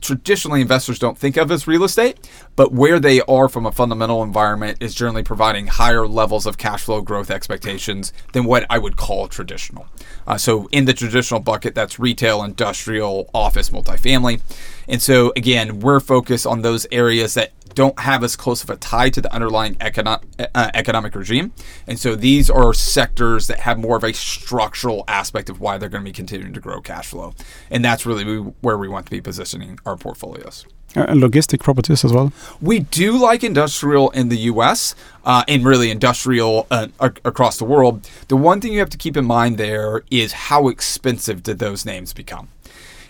traditionally 0.04 0.62
investors 0.62 1.00
don't 1.00 1.18
think 1.18 1.38
of 1.38 1.50
as 1.50 1.66
real 1.66 1.84
estate, 1.84 2.30
but 2.56 2.72
where 2.72 3.00
they 3.00 3.22
are 3.22 3.50
from 3.50 3.66
a 3.66 3.72
fundamental 3.72 4.22
environment 4.22 4.78
is 4.82 4.94
generally 4.94 5.24
providing 5.24 5.68
higher 5.68 6.06
levels 6.06 6.46
of 6.46 6.58
cash 6.58 6.84
flow 6.84 7.02
growth 7.02 7.32
expectations 7.32 8.14
than 8.34 8.44
what 8.44 8.66
I 8.70 8.78
would 8.78 8.98
call 8.98 9.28
traditional. 9.28 9.88
Uh, 10.28 10.38
so 10.38 10.68
in 10.72 10.86
the 10.86 10.94
traditional 10.94 11.40
bucket, 11.40 11.74
that's 11.74 11.98
retail, 11.98 12.44
industrial, 12.44 13.30
office, 13.34 13.70
multifamily. 13.70 14.42
And 14.88 15.02
so 15.02 15.34
again, 15.36 15.80
we're 15.80 16.00
focused 16.00 16.46
on 16.46 16.62
those 16.62 16.86
areas 16.92 17.34
that 17.36 17.52
don't 17.76 18.00
have 18.00 18.24
as 18.24 18.36
close 18.36 18.64
of 18.64 18.70
a 18.70 18.76
tie 18.76 19.10
to 19.10 19.22
the 19.22 19.34
underlying 19.34 19.76
econo- 19.76 20.22
uh, 20.54 20.72
economic 20.74 21.16
regime. 21.16 21.52
And 21.88 22.00
so 22.00 22.16
these 22.16 22.50
are 22.50 22.74
sectors 22.74 23.48
that 23.48 23.62
have 23.62 23.80
more 23.80 23.98
of 23.98 24.04
a 24.04 24.14
structural 24.14 25.04
aspect 25.08 25.50
of 25.50 25.60
why 25.60 25.78
they're 25.78 25.90
going 25.90 26.04
to 26.04 26.10
be 26.10 26.14
continuing 26.14 26.54
to 26.54 26.60
grow 26.60 26.82
cash 26.82 27.08
flow. 27.08 27.34
And 27.70 27.84
that's 27.84 28.06
really 28.06 28.38
where 28.62 28.78
we 28.78 28.88
want 28.88 29.06
to 29.06 29.12
be 29.12 29.22
positioning 29.22 29.80
our 29.86 29.98
portfolios. 29.98 30.66
Uh, 30.96 31.06
and 31.08 31.22
logistic 31.22 31.60
properties 31.60 32.06
as 32.06 32.14
well. 32.14 32.32
We 32.62 32.80
do 32.80 33.18
like 33.18 33.44
industrial 33.44 34.12
in 34.12 34.30
the 34.30 34.38
U.S. 34.38 34.94
Uh, 35.26 35.44
and 35.48 35.66
really 35.66 35.90
industrial 35.90 36.68
uh, 36.70 36.90
across 37.00 37.58
the 37.58 37.66
world. 37.66 38.08
The 38.28 38.38
one 38.38 38.62
thing 38.62 38.74
you 38.74 38.80
have 38.80 38.92
to 38.92 38.98
keep 38.98 39.18
in 39.18 39.26
mind 39.26 39.58
there 39.58 40.04
is 40.12 40.34
how 40.34 40.68
expensive 40.68 41.42
did 41.42 41.58
those 41.58 41.84
names 41.84 42.14
become. 42.14 42.50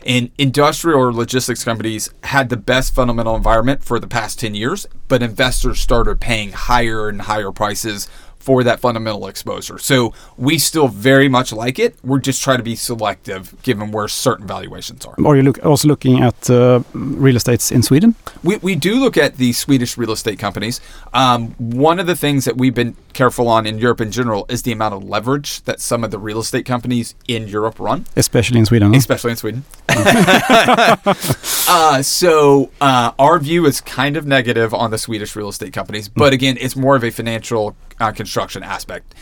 And 0.06 0.32
industrial 0.38 1.00
or 1.00 1.14
logistics 1.14 1.64
companies 1.64 2.14
had 2.24 2.50
the 2.50 2.58
best 2.58 2.94
fundamental 2.94 3.36
environment 3.36 3.84
for 3.84 4.00
the 4.00 4.08
past 4.08 4.40
10 4.40 4.54
years, 4.54 4.86
but 5.08 5.24
investors 5.24 5.80
started 5.80 6.20
paying 6.20 6.52
higher 6.52 7.08
and 7.08 7.22
higher 7.22 7.52
prices 7.52 8.10
for 8.44 8.64
that 8.64 8.80
fundamental 8.80 9.28
exposure. 9.28 9.78
So 9.80 10.14
we 10.38 10.58
still 10.58 10.88
very 10.90 11.30
much 11.30 11.54
like 11.54 11.80
it. 11.80 11.96
We're 12.04 12.20
just 12.20 12.44
trying 12.44 12.58
to 12.58 12.64
be 12.64 12.76
selective 12.76 13.56
given 13.64 13.92
where 13.92 14.08
certain 14.10 14.46
valuations 14.46 15.06
are. 15.06 15.16
Are 15.26 15.36
you 15.38 15.44
look, 15.44 15.66
also 15.66 15.88
looking 15.88 16.22
at 16.22 16.50
uh, 16.50 16.82
real 16.94 17.38
estates 17.38 17.72
in 17.72 17.82
Sweden? 17.84 18.16
We, 18.44 18.58
we 18.58 18.76
do 18.76 19.00
look 19.00 19.16
at 19.18 19.38
the 19.38 19.54
Swedish 19.54 19.98
real 19.98 20.12
estate 20.12 20.40
companies. 20.40 20.82
Um, 21.14 21.52
one 21.58 22.00
of 22.02 22.08
the 22.08 22.16
things 22.16 22.44
that 22.46 22.58
we've 22.58 22.76
been 22.76 22.96
careful 23.14 23.48
on 23.48 23.66
in 23.66 23.78
Europe 23.78 24.02
in 24.02 24.12
general 24.12 24.46
is 24.50 24.64
the 24.64 24.72
amount 24.74 24.94
of 24.96 25.04
leverage 25.04 25.62
that 25.64 25.80
some 25.80 26.04
of 26.04 26.12
the 26.12 26.20
real 26.20 26.40
estate 26.40 26.66
companies 26.66 27.16
in 27.28 27.48
Europe 27.48 27.80
run, 27.80 28.06
Especially 28.18 28.60
in 28.60 28.66
Sweden. 28.66 28.92
huh? 28.92 28.98
especially 28.98 29.32
in 29.32 29.38
Sweden. 29.38 29.64
uh, 29.90 32.02
so 32.02 32.72
uh, 32.82 33.12
our 33.20 33.40
view 33.40 33.66
is 33.66 33.80
kind 33.82 34.18
of 34.18 34.26
negative 34.26 34.74
on 34.74 34.92
the 34.92 34.98
Swedish 34.98 35.36
real 35.36 35.50
estate 35.50 35.74
companies, 35.74 36.10
but 36.10 36.34
again, 36.34 36.58
it's 36.60 36.76
more 36.76 36.96
of 36.96 37.04
a 37.04 37.12
financial 37.12 37.76
uh, 38.00 38.12
construction 38.12 38.64
aspect. 38.64 39.14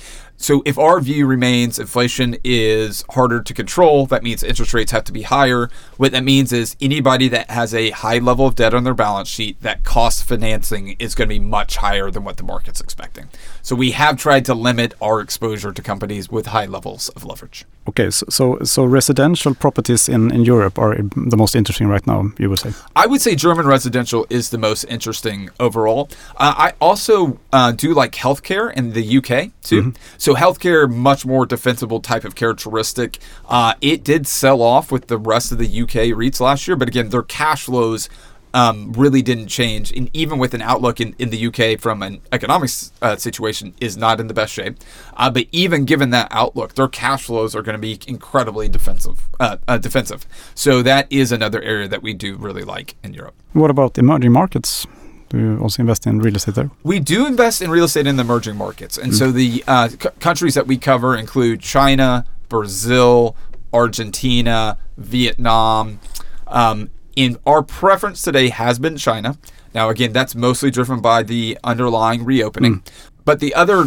So 0.41 0.63
if 0.65 0.79
our 0.79 0.99
view 0.99 1.27
remains 1.27 1.77
inflation 1.77 2.35
is 2.43 3.05
harder 3.11 3.41
to 3.41 3.53
control, 3.53 4.07
that 4.07 4.23
means 4.23 4.41
interest 4.41 4.73
rates 4.73 4.91
have 4.91 5.03
to 5.03 5.11
be 5.11 5.21
higher. 5.21 5.69
What 5.97 6.11
that 6.13 6.23
means 6.23 6.51
is 6.51 6.75
anybody 6.81 7.27
that 7.27 7.51
has 7.51 7.75
a 7.75 7.91
high 7.91 8.17
level 8.17 8.47
of 8.47 8.55
debt 8.55 8.73
on 8.73 8.83
their 8.83 8.95
balance 8.95 9.29
sheet, 9.29 9.61
that 9.61 9.83
cost 9.83 10.23
financing 10.23 10.95
is 10.97 11.13
going 11.13 11.29
to 11.29 11.35
be 11.35 11.39
much 11.39 11.77
higher 11.77 12.09
than 12.09 12.23
what 12.23 12.37
the 12.37 12.43
market's 12.43 12.81
expecting. 12.81 13.29
So 13.61 13.75
we 13.75 13.91
have 13.91 14.17
tried 14.17 14.45
to 14.45 14.55
limit 14.55 14.95
our 14.99 15.21
exposure 15.21 15.71
to 15.71 15.81
companies 15.81 16.29
with 16.31 16.47
high 16.47 16.65
levels 16.65 17.09
of 17.09 17.23
leverage. 17.23 17.65
Okay, 17.87 18.09
so 18.09 18.25
so, 18.29 18.57
so 18.63 18.85
residential 18.85 19.53
properties 19.53 20.09
in, 20.09 20.31
in 20.31 20.45
Europe 20.45 20.79
are 20.79 20.95
the 21.15 21.37
most 21.37 21.55
interesting 21.55 21.87
right 21.87 22.05
now, 22.07 22.31
you 22.39 22.49
would 22.49 22.59
say? 22.59 22.71
I 22.95 23.05
would 23.05 23.21
say 23.21 23.35
German 23.35 23.67
residential 23.67 24.25
is 24.29 24.49
the 24.49 24.57
most 24.57 24.83
interesting 24.85 25.49
overall. 25.59 26.09
Uh, 26.37 26.53
I 26.57 26.73
also 26.79 27.39
uh, 27.53 27.71
do 27.71 27.93
like 27.93 28.13
healthcare 28.13 28.73
in 28.73 28.93
the 28.93 29.17
UK 29.17 29.51
too. 29.61 29.81
Mm-hmm. 29.81 29.89
So 30.17 30.30
healthcare, 30.35 30.91
much 30.91 31.25
more 31.25 31.45
defensible 31.45 31.99
type 31.99 32.23
of 32.23 32.35
characteristic. 32.35 33.19
Uh, 33.47 33.73
it 33.81 34.03
did 34.03 34.27
sell 34.27 34.61
off 34.61 34.91
with 34.91 35.07
the 35.07 35.17
rest 35.17 35.51
of 35.51 35.57
the 35.57 35.81
UK 35.81 36.13
REITs 36.13 36.39
last 36.39 36.67
year, 36.67 36.75
but 36.75 36.87
again, 36.87 37.09
their 37.09 37.23
cash 37.23 37.65
flows 37.65 38.09
um, 38.53 38.91
really 38.93 39.21
didn't 39.21 39.47
change. 39.47 39.91
And 39.91 40.09
even 40.13 40.39
with 40.39 40.53
an 40.53 40.61
outlook 40.61 40.99
in, 40.99 41.15
in 41.17 41.29
the 41.29 41.47
UK 41.47 41.79
from 41.79 42.01
an 42.01 42.21
economic 42.31 42.69
uh, 43.01 43.15
situation 43.15 43.73
is 43.79 43.97
not 43.97 44.19
in 44.19 44.27
the 44.27 44.33
best 44.33 44.53
shape. 44.53 44.77
Uh, 45.15 45.29
but 45.29 45.47
even 45.51 45.85
given 45.85 46.09
that 46.11 46.27
outlook, 46.31 46.75
their 46.75 46.87
cash 46.87 47.23
flows 47.23 47.55
are 47.55 47.61
going 47.61 47.75
to 47.75 47.79
be 47.79 47.99
incredibly 48.07 48.67
defensive. 48.67 49.29
Uh, 49.39 49.57
uh, 49.67 49.77
defensive. 49.77 50.25
So 50.55 50.81
that 50.83 51.07
is 51.09 51.31
another 51.31 51.61
area 51.61 51.87
that 51.87 52.01
we 52.01 52.13
do 52.13 52.35
really 52.35 52.63
like 52.63 52.95
in 53.03 53.13
Europe. 53.13 53.35
What 53.53 53.71
about 53.71 53.97
emerging 53.97 54.31
markets? 54.31 54.85
Do 55.31 55.39
you 55.39 55.59
also 55.59 55.81
invest 55.81 56.05
in 56.05 56.19
real 56.19 56.35
estate 56.35 56.55
there? 56.55 56.69
We 56.83 56.99
do 56.99 57.25
invest 57.25 57.61
in 57.61 57.71
real 57.71 57.85
estate 57.85 58.05
in 58.05 58.17
the 58.17 58.21
emerging 58.21 58.57
markets. 58.57 58.97
And 58.97 59.13
mm. 59.13 59.15
so 59.15 59.31
the 59.31 59.63
uh, 59.65 59.87
c- 59.87 60.09
countries 60.19 60.55
that 60.55 60.67
we 60.67 60.75
cover 60.75 61.15
include 61.15 61.61
China, 61.61 62.25
Brazil, 62.49 63.37
Argentina, 63.71 64.77
Vietnam, 64.97 66.01
um, 66.47 66.89
in 67.15 67.37
our 67.45 67.63
preference 67.63 68.21
today 68.21 68.49
has 68.49 68.77
been 68.77 68.97
China. 68.97 69.37
Now, 69.73 69.87
again, 69.87 70.11
that's 70.11 70.35
mostly 70.35 70.69
driven 70.69 70.99
by 70.99 71.23
the 71.23 71.57
underlying 71.63 72.25
reopening. 72.25 72.81
Mm. 72.81 72.91
But 73.23 73.39
the 73.39 73.55
other 73.55 73.85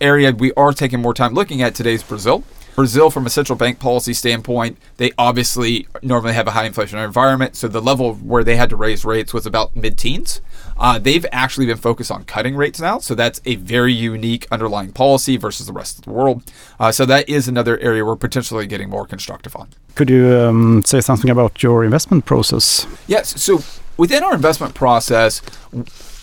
area 0.00 0.30
we 0.30 0.52
are 0.52 0.72
taking 0.72 1.00
more 1.00 1.14
time 1.14 1.34
looking 1.34 1.60
at 1.60 1.74
today 1.74 1.94
is 1.94 2.04
Brazil. 2.04 2.44
Brazil, 2.74 3.10
from 3.10 3.26
a 3.26 3.30
central 3.30 3.56
bank 3.56 3.78
policy 3.78 4.12
standpoint, 4.12 4.78
they 4.96 5.12
obviously 5.16 5.86
normally 6.02 6.34
have 6.34 6.46
a 6.48 6.52
high 6.52 6.68
inflationary 6.68 7.04
environment. 7.04 7.56
So 7.56 7.68
the 7.68 7.80
level 7.80 8.14
where 8.14 8.42
they 8.42 8.56
had 8.56 8.70
to 8.70 8.76
raise 8.76 9.04
rates 9.04 9.32
was 9.32 9.46
about 9.46 9.76
mid 9.76 9.96
teens. 9.96 10.40
Uh, 10.76 10.98
they've 10.98 11.24
actually 11.30 11.66
been 11.66 11.76
focused 11.76 12.10
on 12.10 12.24
cutting 12.24 12.56
rates 12.56 12.80
now. 12.80 12.98
So 12.98 13.14
that's 13.14 13.40
a 13.44 13.56
very 13.56 13.92
unique 13.92 14.46
underlying 14.50 14.92
policy 14.92 15.36
versus 15.36 15.66
the 15.66 15.72
rest 15.72 15.98
of 15.98 16.04
the 16.04 16.10
world. 16.10 16.42
Uh, 16.80 16.90
so 16.90 17.06
that 17.06 17.28
is 17.28 17.46
another 17.46 17.78
area 17.78 18.04
we're 18.04 18.16
potentially 18.16 18.66
getting 18.66 18.90
more 18.90 19.06
constructive 19.06 19.54
on. 19.54 19.68
Could 19.94 20.10
you 20.10 20.36
um, 20.36 20.84
say 20.84 21.00
something 21.00 21.30
about 21.30 21.62
your 21.62 21.84
investment 21.84 22.24
process? 22.24 22.86
Yes. 23.06 23.40
So 23.40 23.62
within 23.96 24.24
our 24.24 24.34
investment 24.34 24.74
process, 24.74 25.40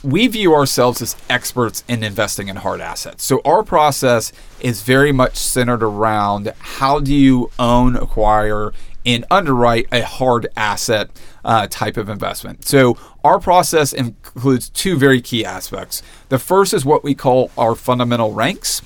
we 0.03 0.27
view 0.27 0.53
ourselves 0.53 1.01
as 1.01 1.15
experts 1.29 1.83
in 1.87 2.03
investing 2.03 2.47
in 2.47 2.57
hard 2.57 2.81
assets. 2.81 3.23
So 3.23 3.41
our 3.45 3.63
process 3.63 4.31
is 4.59 4.81
very 4.81 5.11
much 5.11 5.35
centered 5.35 5.83
around 5.83 6.53
how 6.59 6.99
do 6.99 7.13
you 7.13 7.51
own, 7.59 7.95
acquire, 7.95 8.73
and 9.05 9.25
underwrite 9.31 9.87
a 9.91 10.03
hard 10.03 10.47
asset 10.55 11.09
uh, 11.43 11.67
type 11.69 11.97
of 11.97 12.09
investment. 12.09 12.65
So 12.65 12.97
our 13.23 13.39
process 13.39 13.93
includes 13.93 14.69
two 14.69 14.97
very 14.97 15.21
key 15.21 15.43
aspects. 15.45 16.03
The 16.29 16.39
first 16.39 16.73
is 16.73 16.85
what 16.85 17.03
we 17.03 17.15
call 17.15 17.51
our 17.57 17.75
fundamental 17.75 18.33
ranks. 18.33 18.81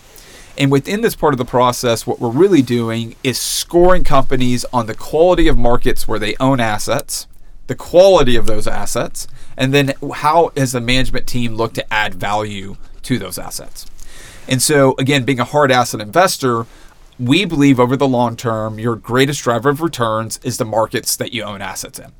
And 0.57 0.71
within 0.71 1.01
this 1.01 1.15
part 1.15 1.33
of 1.33 1.37
the 1.37 1.45
process, 1.45 2.07
what 2.07 2.21
we're 2.21 2.29
really 2.29 2.61
doing 2.61 3.15
is 3.23 3.37
scoring 3.37 4.05
companies 4.05 4.63
on 4.71 4.87
the 4.87 4.95
quality 4.95 5.49
of 5.49 5.57
markets 5.57 6.07
where 6.07 6.19
they 6.19 6.35
own 6.39 6.61
assets 6.61 7.27
the 7.67 7.75
quality 7.75 8.35
of 8.35 8.45
those 8.45 8.67
assets, 8.67 9.27
and 9.57 9.73
then 9.73 9.93
how 10.15 10.49
does 10.49 10.71
the 10.71 10.81
management 10.81 11.27
team 11.27 11.55
look 11.55 11.73
to 11.73 11.93
add 11.93 12.15
value 12.15 12.75
to 13.05 13.19
those 13.19 13.37
assets. 13.37 13.85
And 14.47 14.61
so, 14.61 14.95
again, 14.99 15.23
being 15.23 15.39
a 15.39 15.45
hard 15.45 15.71
asset 15.71 16.01
investor, 16.01 16.65
we 17.17 17.45
believe 17.45 17.79
over 17.79 17.95
the 17.95 18.07
long 18.07 18.35
term, 18.35 18.77
your 18.77 18.95
greatest 18.95 19.41
driver 19.41 19.69
of 19.69 19.81
returns 19.81 20.39
is 20.43 20.57
the 20.57 20.65
markets 20.65 21.15
that 21.15 21.33
you 21.33 21.43
own 21.43 21.61
assets 21.61 21.97
in. 21.97 22.11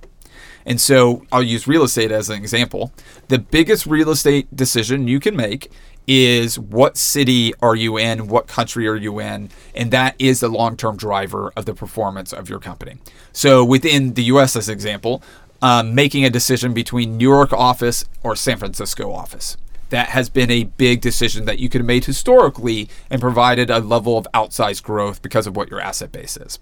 And 0.65 0.81
so 0.81 1.25
I'll 1.31 1.43
use 1.43 1.67
real 1.67 1.83
estate 1.83 2.11
as 2.11 2.29
an 2.29 2.37
example. 2.37 2.91
The 3.27 3.37
biggest 3.37 3.85
real 3.85 4.09
estate 4.09 4.55
decision 4.55 5.07
you 5.07 5.19
can 5.19 5.35
make 5.35 5.69
is 6.07 6.57
what 6.57 6.97
city 6.97 7.53
are 7.61 7.75
you 7.75 7.97
in, 7.97 8.27
what 8.27 8.47
country 8.47 8.87
are 8.87 8.95
you 8.95 9.19
in, 9.19 9.49
and 9.73 9.91
that 9.91 10.15
is 10.17 10.39
the 10.39 10.47
long 10.47 10.77
term 10.77 10.97
driver 10.97 11.51
of 11.55 11.65
the 11.65 11.73
performance 11.73 12.31
of 12.31 12.49
your 12.49 12.59
company. 12.59 12.97
So 13.31 13.65
within 13.65 14.13
the 14.13 14.23
US, 14.23 14.55
as 14.55 14.69
an 14.69 14.73
example, 14.73 15.21
um, 15.61 15.95
making 15.95 16.25
a 16.25 16.29
decision 16.29 16.73
between 16.73 17.17
New 17.17 17.29
York 17.29 17.53
office 17.53 18.05
or 18.23 18.35
San 18.35 18.57
Francisco 18.57 19.11
office. 19.11 19.57
That 19.89 20.09
has 20.09 20.29
been 20.29 20.49
a 20.49 20.63
big 20.63 21.01
decision 21.01 21.45
that 21.45 21.59
you 21.59 21.69
could 21.69 21.81
have 21.81 21.87
made 21.87 22.05
historically 22.05 22.89
and 23.09 23.21
provided 23.21 23.69
a 23.69 23.79
level 23.79 24.17
of 24.17 24.27
outsized 24.33 24.83
growth 24.83 25.21
because 25.21 25.47
of 25.47 25.55
what 25.55 25.69
your 25.69 25.79
asset 25.79 26.11
base 26.11 26.37
is. 26.37 26.59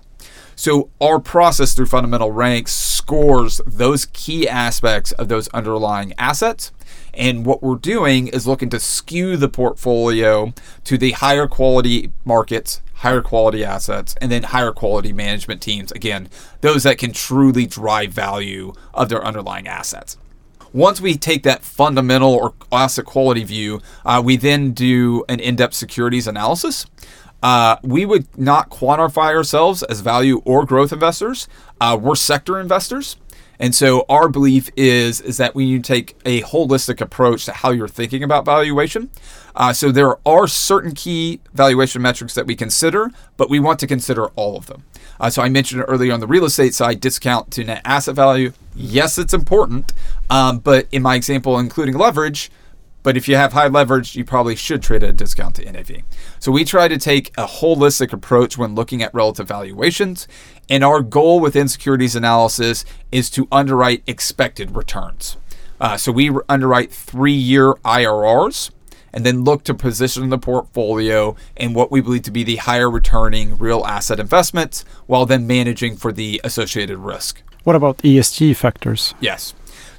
So, 0.56 0.90
our 1.02 1.20
process 1.20 1.74
through 1.74 1.88
fundamental 1.88 2.32
ranks 2.32 2.74
scores 2.74 3.60
those 3.66 4.06
key 4.06 4.48
aspects 4.48 5.12
of 5.14 5.28
those 5.28 5.48
underlying 5.50 6.14
assets 6.18 6.72
and 7.14 7.46
what 7.46 7.62
we're 7.62 7.76
doing 7.76 8.28
is 8.28 8.48
looking 8.48 8.70
to 8.70 8.80
skew 8.80 9.38
the 9.38 9.50
portfolio 9.50 10.54
to 10.84 10.98
the 10.98 11.12
higher 11.12 11.48
quality 11.48 12.12
markets, 12.26 12.82
higher 12.96 13.22
quality 13.22 13.64
assets, 13.64 14.16
and 14.20 14.32
then 14.32 14.44
higher 14.44 14.72
quality 14.72 15.14
management 15.14 15.62
teams. 15.62 15.92
Again, 15.92 16.30
those 16.62 16.84
that 16.84 16.98
can 16.98 17.12
truly 17.12 17.66
drive 17.66 18.12
value 18.12 18.74
of 18.94 19.10
their 19.10 19.24
underlying 19.24 19.68
assets. 19.68 20.18
Once 20.74 21.00
we 21.00 21.16
take 21.16 21.44
that 21.44 21.64
fundamental 21.64 22.34
or 22.34 22.54
asset 22.72 23.06
quality 23.06 23.44
view, 23.44 23.80
uh, 24.06 24.22
we 24.24 24.36
then 24.36 24.72
do 24.72 25.24
an 25.30 25.40
in 25.40 25.56
depth 25.56 25.76
securities 25.76 26.26
analysis. 26.26 26.88
Uh, 27.44 27.76
we 27.84 28.06
would 28.06 28.26
not 28.40 28.70
quantify 28.70 29.36
ourselves 29.36 29.84
as 29.84 30.00
value 30.00 30.42
or 30.46 30.66
growth 30.66 30.94
investors. 30.94 31.48
Uh, 31.80 31.98
we're 32.00 32.16
sector 32.16 32.60
investors. 32.60 33.18
And 33.64 33.74
so 33.74 34.06
our 34.10 34.28
belief 34.28 34.70
is 34.76 35.22
is 35.22 35.38
that 35.38 35.56
need 35.56 35.86
to 35.86 35.88
take 35.88 36.18
a 36.26 36.42
holistic 36.42 37.00
approach 37.00 37.46
to 37.46 37.54
how 37.54 37.72
you're 37.72 37.88
thinking 37.88 38.22
about 38.22 38.44
valuation. 38.44 39.10
Uh, 39.56 39.72
so 39.72 39.90
there 39.90 40.18
are 40.28 40.48
certain 40.48 40.94
key 40.94 41.40
valuation 41.54 42.02
metrics 42.02 42.34
that 42.34 42.46
we 42.46 42.58
consider, 42.58 43.10
but 43.38 43.50
we 43.50 43.62
want 43.62 43.80
to 43.80 43.88
consider 43.88 44.26
all 44.36 44.58
of 44.58 44.66
them. 44.66 44.84
Uh, 45.18 45.30
so 45.30 45.42
I 45.42 45.48
mentioned 45.48 45.86
earlier 45.88 46.12
on 46.12 46.20
the 46.20 46.28
real 46.28 46.44
estate 46.44 46.74
side, 46.74 47.00
discount 47.00 47.52
to 47.52 47.64
net 47.64 47.82
asset 47.86 48.16
value. 48.16 48.52
Yes, 48.76 49.18
it's 49.18 49.34
important, 49.34 49.94
um, 50.30 50.60
but 50.60 50.88
in 50.92 51.02
my 51.02 51.16
example, 51.16 51.58
including 51.58 51.98
leverage, 51.98 52.52
but 53.04 53.18
if 53.18 53.28
you 53.28 53.36
have 53.36 53.54
high 53.54 53.68
leverage, 53.68 54.16
you 54.16 54.24
probably 54.24 54.56
should 54.56 54.82
trade 54.82 55.04
at 55.04 55.10
a 55.10 55.14
discount 55.14 55.56
to 55.56 55.72
NAV. 55.72 56.04
So 56.40 56.52
we 56.52 56.64
try 56.64 56.88
to 56.88 56.98
take 56.98 57.30
a 57.38 57.46
holistic 57.46 58.14
approach 58.14 58.58
when 58.58 58.76
looking 58.76 59.04
at 59.04 59.14
relative 59.14 59.48
valuations. 59.48 60.28
And 60.70 60.84
our 60.84 61.02
goal 61.02 61.40
within 61.42 61.68
securities 61.68 62.16
analysis 62.16 62.86
is 63.12 63.30
to 63.32 63.48
underwrite 63.52 64.04
expected 64.08 64.76
returns. 64.76 65.38
Uh, 65.80 65.98
so 65.98 66.12
we 66.12 66.32
underwrite 66.48 66.92
three 66.94 67.34
year 67.34 67.74
IRRs 67.86 68.72
and 69.14 69.26
then 69.26 69.44
look 69.44 69.64
to 69.64 69.74
position 69.74 70.30
the 70.30 70.38
portfolio 70.38 71.36
in 71.56 71.74
what 71.74 71.92
we 71.92 72.02
believe 72.02 72.24
to 72.24 72.32
be 72.32 72.44
the 72.44 72.56
higher 72.56 72.90
returning 72.90 73.58
real 73.58 73.86
asset 73.86 74.20
investments 74.20 74.84
while 75.06 75.26
then 75.26 75.46
managing 75.46 75.96
for 75.96 76.12
the 76.12 76.42
associated 76.44 76.98
risk. 76.98 77.44
What 77.64 77.76
about 77.76 78.00
ESG 78.00 78.56
factors? 78.56 79.14
Yes. 79.20 79.54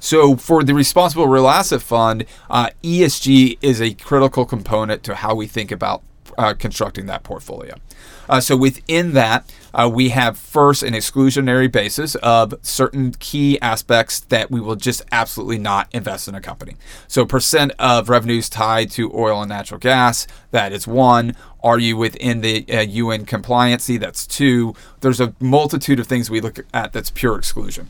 So, 0.05 0.35
for 0.35 0.63
the 0.63 0.75
Responsible 0.75 1.27
Real 1.27 1.47
Asset 1.47 1.81
Fund, 1.81 2.25
uh, 2.47 2.69
ESG 2.83 3.57
is 3.63 3.81
a 3.81 3.95
critical 3.95 4.45
component 4.45 5.01
to 5.05 5.15
how 5.15 5.33
we 5.33 5.47
think 5.47 5.71
about 5.71 6.03
uh, 6.37 6.53
constructing 6.53 7.07
that 7.07 7.23
portfolio. 7.23 7.73
Uh, 8.29 8.39
so 8.39 8.55
within 8.55 9.13
that, 9.13 9.51
uh, 9.73 9.89
we 9.91 10.09
have 10.09 10.37
first 10.37 10.83
an 10.83 10.93
exclusionary 10.93 11.71
basis 11.71 12.13
of 12.17 12.53
certain 12.61 13.13
key 13.13 13.59
aspects 13.61 14.19
that 14.19 14.51
we 14.51 14.61
will 14.61 14.75
just 14.75 15.01
absolutely 15.11 15.57
not 15.57 15.87
invest 15.91 16.27
in 16.27 16.35
a 16.35 16.41
company. 16.41 16.75
So 17.07 17.25
percent 17.25 17.71
of 17.79 18.07
revenues 18.07 18.47
tied 18.47 18.91
to 18.91 19.11
oil 19.11 19.41
and 19.41 19.49
natural 19.49 19.79
gas, 19.79 20.27
that 20.51 20.71
is 20.71 20.87
one. 20.87 21.35
Are 21.63 21.79
you 21.79 21.97
within 21.97 22.41
the 22.41 22.63
uh, 22.71 22.81
UN 22.81 23.25
compliancy? 23.25 23.99
That's 23.99 24.27
two. 24.27 24.75
There's 25.01 25.19
a 25.19 25.33
multitude 25.39 25.99
of 25.99 26.05
things 26.05 26.29
we 26.29 26.41
look 26.41 26.59
at 26.75 26.93
that's 26.93 27.09
pure 27.09 27.39
exclusion. 27.39 27.89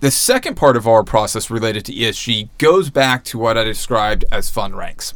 The 0.00 0.12
second 0.12 0.54
part 0.54 0.76
of 0.76 0.86
our 0.86 1.02
process 1.02 1.50
related 1.50 1.84
to 1.86 1.92
ESG 1.92 2.50
goes 2.58 2.88
back 2.88 3.24
to 3.24 3.38
what 3.38 3.58
I 3.58 3.64
described 3.64 4.24
as 4.30 4.48
fund 4.48 4.76
ranks. 4.76 5.12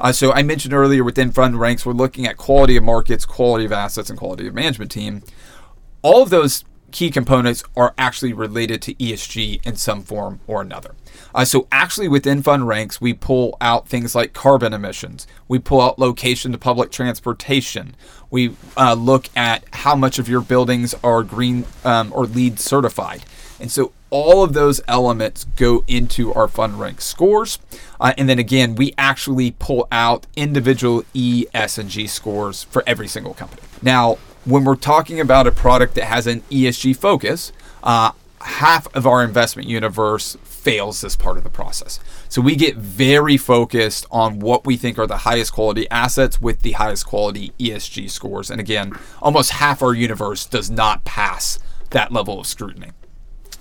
Uh, 0.00 0.10
so 0.10 0.32
I 0.32 0.42
mentioned 0.42 0.74
earlier 0.74 1.04
within 1.04 1.30
fund 1.30 1.60
ranks, 1.60 1.86
we're 1.86 1.92
looking 1.92 2.26
at 2.26 2.36
quality 2.36 2.76
of 2.76 2.82
markets, 2.82 3.24
quality 3.24 3.64
of 3.64 3.70
assets, 3.70 4.10
and 4.10 4.18
quality 4.18 4.48
of 4.48 4.54
management 4.54 4.90
team. 4.90 5.22
All 6.02 6.20
of 6.20 6.30
those 6.30 6.64
key 6.90 7.12
components 7.12 7.62
are 7.76 7.94
actually 7.96 8.32
related 8.32 8.82
to 8.82 8.94
ESG 8.94 9.64
in 9.64 9.76
some 9.76 10.02
form 10.02 10.40
or 10.48 10.62
another. 10.62 10.96
Uh, 11.32 11.44
so, 11.44 11.68
actually, 11.70 12.08
within 12.08 12.42
fund 12.42 12.66
ranks, 12.66 13.00
we 13.00 13.14
pull 13.14 13.56
out 13.60 13.88
things 13.88 14.16
like 14.16 14.32
carbon 14.32 14.72
emissions, 14.72 15.28
we 15.46 15.60
pull 15.60 15.80
out 15.80 15.98
location 15.98 16.50
to 16.50 16.58
public 16.58 16.90
transportation, 16.90 17.94
we 18.30 18.56
uh, 18.76 18.94
look 18.94 19.28
at 19.36 19.64
how 19.72 19.94
much 19.94 20.18
of 20.18 20.28
your 20.28 20.40
buildings 20.40 20.92
are 21.04 21.22
green 21.22 21.66
um, 21.84 22.12
or 22.12 22.26
LEED 22.26 22.58
certified. 22.58 23.24
And 23.60 23.70
so, 23.70 23.92
all 24.14 24.44
of 24.44 24.52
those 24.52 24.80
elements 24.86 25.42
go 25.56 25.82
into 25.88 26.32
our 26.34 26.46
fund 26.46 26.78
rank 26.78 27.00
scores. 27.00 27.58
Uh, 27.98 28.12
and 28.16 28.28
then 28.28 28.38
again, 28.38 28.76
we 28.76 28.94
actually 28.96 29.50
pull 29.50 29.88
out 29.90 30.24
individual 30.36 31.02
E, 31.14 31.46
S, 31.52 31.78
and 31.78 31.90
G 31.90 32.06
scores 32.06 32.62
for 32.62 32.84
every 32.86 33.08
single 33.08 33.34
company. 33.34 33.60
Now, 33.82 34.18
when 34.44 34.62
we're 34.62 34.76
talking 34.76 35.18
about 35.18 35.48
a 35.48 35.50
product 35.50 35.96
that 35.96 36.04
has 36.04 36.28
an 36.28 36.42
ESG 36.42 36.96
focus, 36.96 37.50
uh, 37.82 38.12
half 38.40 38.86
of 38.94 39.04
our 39.04 39.24
investment 39.24 39.68
universe 39.68 40.36
fails 40.44 41.00
this 41.00 41.16
part 41.16 41.36
of 41.36 41.42
the 41.42 41.50
process. 41.50 41.98
So 42.28 42.40
we 42.40 42.54
get 42.54 42.76
very 42.76 43.36
focused 43.36 44.06
on 44.12 44.38
what 44.38 44.64
we 44.64 44.76
think 44.76 44.96
are 44.96 45.08
the 45.08 45.18
highest 45.18 45.52
quality 45.52 45.90
assets 45.90 46.40
with 46.40 46.62
the 46.62 46.72
highest 46.72 47.04
quality 47.04 47.52
ESG 47.58 48.08
scores. 48.08 48.48
And 48.48 48.60
again, 48.60 48.92
almost 49.20 49.50
half 49.50 49.82
our 49.82 49.92
universe 49.92 50.46
does 50.46 50.70
not 50.70 51.04
pass 51.04 51.58
that 51.90 52.12
level 52.12 52.38
of 52.38 52.46
scrutiny. 52.46 52.92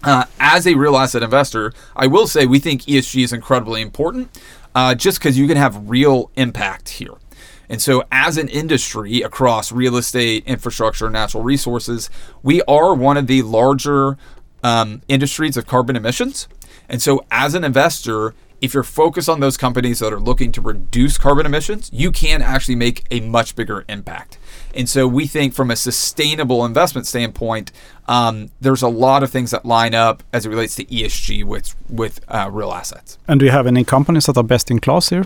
Uh, 0.03 0.25
as 0.39 0.67
a 0.67 0.75
real 0.75 0.97
asset 0.97 1.23
investor, 1.23 1.73
I 1.95 2.07
will 2.07 2.27
say 2.27 2.45
we 2.45 2.59
think 2.59 2.81
ESG 2.83 3.23
is 3.23 3.33
incredibly 3.33 3.81
important 3.81 4.37
uh, 4.75 4.95
just 4.95 5.19
because 5.19 5.37
you 5.37 5.47
can 5.47 5.57
have 5.57 5.89
real 5.89 6.29
impact 6.35 6.89
here. 6.89 7.13
And 7.69 7.81
so, 7.81 8.03
as 8.11 8.37
an 8.37 8.49
industry 8.49 9.21
across 9.21 9.71
real 9.71 9.95
estate, 9.95 10.43
infrastructure, 10.45 11.09
natural 11.09 11.43
resources, 11.43 12.09
we 12.43 12.61
are 12.63 12.93
one 12.93 13.15
of 13.15 13.27
the 13.27 13.41
larger 13.41 14.17
um, 14.61 15.01
industries 15.07 15.55
of 15.55 15.65
carbon 15.65 15.95
emissions. 15.95 16.47
And 16.89 17.01
so, 17.01 17.25
as 17.31 17.55
an 17.55 17.63
investor, 17.63 18.35
if 18.59 18.73
you're 18.73 18.83
focused 18.83 19.29
on 19.29 19.39
those 19.39 19.57
companies 19.57 19.99
that 19.99 20.11
are 20.11 20.19
looking 20.19 20.51
to 20.51 20.61
reduce 20.61 21.17
carbon 21.17 21.45
emissions, 21.45 21.89
you 21.93 22.11
can 22.11 22.41
actually 22.41 22.75
make 22.75 23.05
a 23.09 23.21
much 23.21 23.55
bigger 23.55 23.85
impact. 23.87 24.37
And 24.73 24.89
so 24.89 25.07
we 25.07 25.27
think 25.27 25.53
from 25.53 25.71
a 25.71 25.75
sustainable 25.75 26.65
investment 26.65 27.07
standpoint, 27.07 27.71
um, 28.07 28.49
there's 28.59 28.81
a 28.81 28.87
lot 28.87 29.23
of 29.23 29.31
things 29.31 29.51
that 29.51 29.65
line 29.65 29.93
up 29.93 30.23
as 30.33 30.45
it 30.45 30.49
relates 30.49 30.75
to 30.75 30.85
ESG 30.85 31.43
with 31.43 31.75
with 31.89 32.19
uh, 32.27 32.49
real 32.51 32.71
assets. 32.71 33.17
And 33.27 33.39
do 33.39 33.45
you 33.45 33.51
have 33.51 33.67
any 33.67 33.83
companies 33.83 34.25
that 34.25 34.37
are 34.37 34.43
best 34.43 34.71
in 34.71 34.79
class 34.79 35.09
here? 35.09 35.25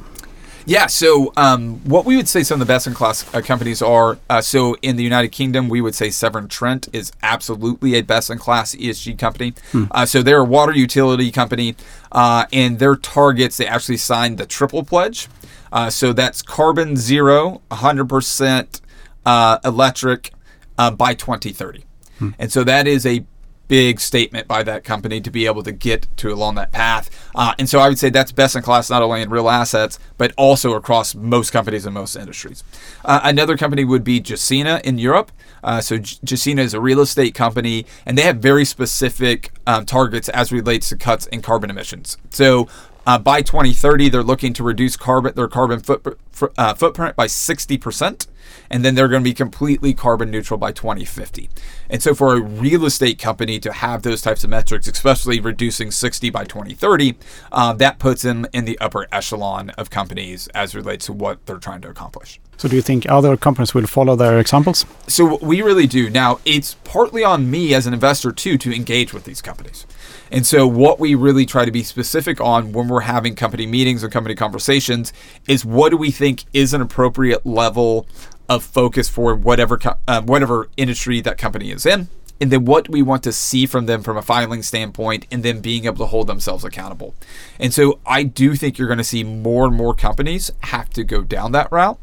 Yeah, 0.68 0.88
so 0.88 1.32
um, 1.38 1.76
what 1.86 2.04
we 2.04 2.18
would 2.18 2.28
say 2.28 2.44
some 2.44 2.60
of 2.60 2.68
the 2.68 2.74
best 2.74 2.88
in 2.88 2.94
class 2.94 3.34
uh, 3.34 3.40
companies 3.40 3.82
are 3.82 4.18
uh, 4.30 4.42
so 4.42 4.76
in 4.82 4.98
the 4.98 5.04
United 5.04 5.30
Kingdom, 5.30 5.70
we 5.70 5.80
would 5.80 5.96
say 5.96 6.10
Severn 6.10 6.50
Trent 6.50 6.90
is 6.92 7.14
absolutely 7.24 7.96
a 7.96 8.02
best 8.02 8.30
in 8.30 8.38
class 8.38 8.76
ESG 8.76 9.18
company. 9.18 9.54
Hmm. 9.72 9.86
Uh, 9.92 10.06
so 10.06 10.22
they're 10.22 10.42
a 10.42 10.44
water 10.44 10.74
utility 10.74 11.32
company, 11.32 11.78
uh, 12.12 12.48
and 12.52 12.80
their 12.80 12.98
targets, 12.98 13.56
they 13.56 13.66
actually 13.66 13.96
signed 13.96 14.38
the 14.38 14.46
triple 14.46 14.84
pledge. 14.84 15.30
Uh, 15.72 15.90
so 15.90 16.12
that's 16.12 16.42
carbon 16.42 16.98
zero, 16.98 17.62
100% 17.72 18.82
uh, 19.28 19.60
electric 19.64 20.32
by 20.76 21.14
2030. 21.14 21.84
Hmm. 22.20 22.30
And 22.40 22.52
so 22.52 22.64
that 22.64 22.88
is 22.88 23.06
a 23.06 23.26
big 23.68 24.00
statement 24.00 24.48
by 24.48 24.64
that 24.64 24.84
company 24.84 25.22
to 25.22 25.30
be 25.30 25.46
able 25.46 25.64
to 25.64 25.72
get 25.72 26.08
to 26.18 26.32
along 26.32 26.56
that 26.56 26.72
path. 26.72 27.10
Uh, 27.36 27.54
and 27.60 27.70
so 27.70 27.80
I 27.80 27.90
would 27.90 28.00
say 28.00 28.10
that's 28.10 28.32
best 28.32 28.56
in 28.56 28.62
class 28.62 28.90
not 28.90 29.02
only 29.02 29.22
in 29.22 29.30
real 29.30 29.50
assets, 29.50 30.00
but 30.18 30.34
also 30.38 30.74
across 30.74 31.16
most 31.16 31.52
companies 31.52 31.86
and 31.86 31.94
most 31.94 32.16
industries. 32.16 32.64
Uh, 33.04 33.20
another 33.24 33.58
company 33.58 33.84
would 33.84 34.04
be 34.04 34.22
Gecina 34.22 34.82
in 34.82 34.98
Europe. 34.98 35.32
Uh, 35.64 35.82
so 35.82 35.98
Gecina 35.98 36.60
is 36.60 36.74
a 36.74 36.80
real 36.80 37.02
estate 37.02 37.36
company, 37.36 37.86
and 38.06 38.18
they 38.18 38.22
have 38.22 38.38
very 38.38 38.64
specific 38.64 39.52
um, 39.66 39.86
targets 39.86 40.30
as 40.30 40.52
relates 40.52 40.90
to 40.90 40.98
cuts 40.98 41.26
in 41.28 41.42
carbon 41.42 41.70
emissions. 41.70 42.18
So 42.30 42.68
uh, 43.08 43.18
by 43.18 43.42
2030, 43.42 44.10
they're 44.10 44.22
looking 44.22 44.54
to 44.54 44.64
reduce 44.64 44.96
carbon 44.96 45.34
their 45.36 45.48
carbon 45.48 45.80
foot, 45.80 46.20
uh, 46.58 46.76
footprint 46.76 47.16
by 47.16 47.26
60 47.26 47.78
percent 47.80 48.28
and 48.70 48.84
then 48.84 48.96
they're 48.96 49.08
going 49.08 49.24
to 49.24 49.30
be 49.30 49.34
completely 49.34 49.94
carbon 49.94 50.32
neutral 50.32 50.58
by 50.58 50.72
2050. 50.72 51.50
And 51.90 52.02
so, 52.02 52.14
for 52.14 52.36
a 52.36 52.42
real 52.42 52.86
estate 52.86 53.20
company 53.20 53.60
to 53.60 53.72
have 53.72 54.04
those 54.04 54.22
types 54.22 54.44
of 54.44 54.50
metrics, 54.50 54.88
especially 54.88 55.40
reducing 55.40 55.92
60 55.92 56.30
by 56.30 56.44
2030, 56.44 57.18
uh, 57.52 57.74
that 57.74 58.00
puts 58.00 58.22
them 58.22 58.46
in 58.54 58.66
the 58.66 58.78
upper 58.80 59.08
echelon 59.12 59.70
of 59.72 59.90
companies 59.90 60.48
as 60.50 60.76
relates 60.76 61.06
to 61.08 61.14
what 61.14 61.46
they're 61.46 61.58
trying 61.58 61.82
to 61.82 61.90
accomplish. 61.90 62.40
So, 62.58 62.68
do 62.68 62.76
you 62.76 62.82
think 62.82 63.08
other 63.08 63.38
companies 63.38 63.76
will 63.76 63.86
follow 63.86 64.16
their 64.16 64.40
examples? 64.40 64.86
So, 65.08 65.38
we 65.44 65.62
really 65.62 65.86
do. 65.86 66.10
Now, 66.10 66.40
it's 66.44 66.74
partly 66.84 67.24
on 67.24 67.52
me 67.52 67.76
as 67.76 67.86
an 67.86 67.94
investor, 67.94 68.32
too, 68.32 68.58
to 68.58 68.76
engage 68.76 69.14
with 69.14 69.26
these 69.26 69.42
companies. 69.42 69.86
And 70.32 70.46
so, 70.46 70.68
what 70.68 71.00
we 71.00 71.14
really 71.14 71.46
try 71.46 71.66
to 71.66 71.72
be 71.72 71.84
specific 71.84 72.42
on 72.42 72.72
when 72.72 72.88
we're 72.88 73.02
having 73.02 73.36
company 73.36 73.68
meetings 73.68 74.02
and 74.02 74.12
company 74.12 74.34
conversations 74.34 75.14
is 75.48 75.64
what 75.64 75.90
do 75.90 75.98
we 75.98 76.10
think 76.10 76.46
is 76.52 76.74
an 76.74 76.82
appropriate 76.82 77.46
level 77.46 78.08
of 78.50 78.64
focus 78.64 79.08
for 79.08 79.36
whatever 79.36 79.80
uh, 80.08 80.22
whatever 80.22 80.70
industry 80.78 81.22
that 81.22 81.38
company 81.38 81.72
is 81.72 81.86
in 81.86 82.08
and 82.40 82.52
then 82.52 82.66
what 82.66 82.88
we 82.90 83.02
want 83.02 83.24
to 83.24 83.34
see 83.34 83.66
from 83.66 83.86
them 83.88 84.04
from 84.04 84.18
a 84.18 84.22
filing 84.22 84.62
standpoint 84.62 85.26
and 85.32 85.44
then 85.44 85.60
being 85.60 85.86
able 85.86 85.98
to 85.98 86.06
hold 86.06 86.28
themselves 86.28 86.64
accountable 86.64 87.14
and 87.60 87.74
so 87.74 88.00
i 88.06 88.24
do 88.24 88.56
think 88.56 88.78
you're 88.78 88.88
going 88.88 88.98
to 88.98 89.04
see 89.04 89.24
more 89.24 89.66
and 89.66 89.76
more 89.76 89.94
companies 89.94 90.52
have 90.64 90.90
to 90.90 91.04
go 91.04 91.24
down 91.24 91.52
that 91.52 91.72
route 91.72 91.98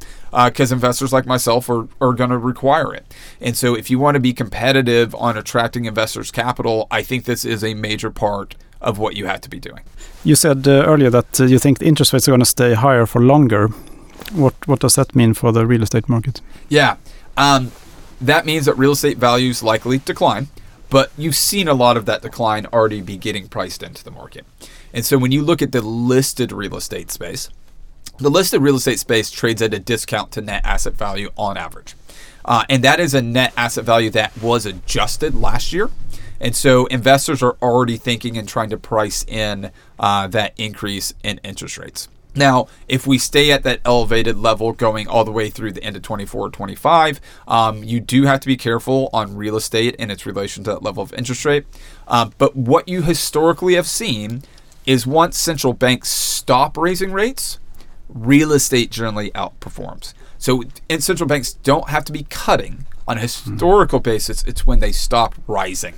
because 0.47 0.73
uh, 0.73 0.75
investors 0.75 1.12
like 1.12 1.27
myself 1.27 1.68
are, 1.70 1.87
are 2.01 2.12
going 2.12 2.31
to 2.31 2.38
require 2.38 2.92
it 2.94 3.14
and 3.40 3.57
so 3.57 3.75
if 3.75 3.90
you 3.90 3.99
want 3.99 4.14
to 4.14 4.20
be 4.20 4.33
competitive 4.33 5.14
on 5.14 5.37
attracting 5.37 5.85
investors 5.85 6.31
capital 6.31 6.87
i 6.90 7.03
think 7.03 7.25
this 7.25 7.44
is 7.44 7.62
a 7.62 7.75
major 7.75 8.11
part 8.11 8.55
of 8.81 8.99
what 8.99 9.16
you 9.16 9.27
have 9.27 9.40
to 9.40 9.49
be 9.49 9.61
doing 9.61 9.83
you 10.25 10.35
said 10.35 10.66
uh, 10.66 10.85
earlier 10.85 11.11
that 11.11 11.40
uh, 11.40 11.44
you 11.44 11.59
think 11.59 11.79
the 11.79 11.87
interest 11.87 12.12
rates 12.12 12.27
are 12.29 12.33
going 12.33 12.40
to 12.40 12.47
stay 12.47 12.75
higher 12.75 13.07
for 13.07 13.20
longer 13.20 13.70
what 14.33 14.55
what 14.66 14.81
does 14.81 14.94
that 14.97 15.14
mean 15.14 15.35
for 15.35 15.53
the 15.53 15.66
real 15.66 15.83
estate 15.83 16.09
market? 16.09 16.40
Yeah, 16.68 16.97
um, 17.37 17.73
that 18.20 18.47
means 18.47 18.66
that 18.66 18.75
real 18.75 18.92
estate 18.92 19.18
values 19.18 19.62
likely 19.62 19.99
decline, 19.99 20.49
but 20.90 21.11
you've 21.16 21.37
seen 21.37 21.68
a 21.68 21.75
lot 21.75 21.97
of 21.97 22.07
that 22.07 22.23
decline 22.23 22.66
already 22.66 23.01
be 23.01 23.16
getting 23.16 23.49
priced 23.49 23.83
into 23.83 24.05
the 24.05 24.11
market. 24.11 24.44
And 24.92 25.05
so 25.05 25.18
when 25.18 25.33
you 25.33 25.42
look 25.42 25.62
at 25.62 25.73
the 25.73 25.81
listed 25.81 26.53
real 26.53 26.77
estate 26.77 27.11
space, 27.11 27.51
the 28.18 28.31
listed 28.31 28.61
real 28.61 28.77
estate 28.77 28.98
space 28.98 29.31
trades 29.31 29.61
at 29.62 29.74
a 29.74 29.79
discount 29.79 30.33
to 30.33 30.40
net 30.40 30.64
asset 30.64 30.94
value 30.94 31.31
on 31.37 31.57
average. 31.57 31.94
Uh, 32.44 32.64
and 32.68 32.85
that 32.85 33.00
is 33.00 33.14
a 33.14 33.22
net 33.22 33.53
asset 33.57 33.85
value 33.85 34.11
that 34.11 34.37
was 34.42 34.66
adjusted 34.66 35.35
last 35.35 35.72
year. 35.72 35.90
And 36.40 36.55
so 36.55 36.87
investors 36.87 37.42
are 37.42 37.57
already 37.62 37.96
thinking 37.96 38.37
and 38.37 38.48
trying 38.48 38.70
to 38.70 38.77
price 38.77 39.24
in 39.27 39.70
uh, 39.98 40.27
that 40.29 40.53
increase 40.59 41.14
in 41.22 41.40
interest 41.42 41.79
rates. 41.79 42.09
Now, 42.37 42.66
if 42.88 43.07
we 43.07 43.18
stay 43.18 43.53
at 43.53 43.62
that 43.62 43.81
elevated 43.85 44.37
level 44.37 44.72
going 44.72 45.07
all 45.07 45.24
the 45.24 45.31
way 45.31 45.50
through 45.50 45.72
the 45.72 45.83
end 45.85 45.94
of 45.94 46.03
24 46.03 46.46
or 46.46 46.50
25, 46.50 47.20
um, 47.46 47.85
you 47.85 48.00
do 48.00 48.24
have 48.24 48.40
to 48.40 48.46
be 48.46 48.57
careful 48.57 49.09
on 49.12 49.37
real 49.37 49.57
estate 49.57 49.94
and 49.98 50.11
its 50.11 50.27
relation 50.27 50.64
to 50.64 50.70
that 50.70 50.83
level 50.83 51.03
of 51.03 51.14
interest 51.14 51.44
rate. 51.44 51.64
Um, 52.09 52.33
but 52.37 52.57
what 52.57 52.88
you 52.88 53.03
historically 53.03 53.74
have 53.74 53.87
seen 53.87 54.42
is 54.85 55.07
once 55.07 55.38
central 55.38 55.72
banks 55.72 56.09
stop 56.09 56.77
raising 56.77 57.12
rates, 57.12 57.59
real 58.08 58.52
estate 58.52 58.90
generally 58.90 59.30
outperforms. 59.32 60.14
So, 60.38 60.64
and 60.90 61.02
central 61.02 61.26
banks 61.26 61.52
don't 61.52 61.88
have 61.88 62.04
to 62.04 62.12
be 62.12 62.24
cutting 62.24 62.86
on 63.06 63.18
a 63.18 63.20
historical 63.20 64.00
basis, 64.00 64.42
it's 64.44 64.66
when 64.66 64.80
they 64.80 64.92
stop 64.92 65.34
rising 65.46 65.94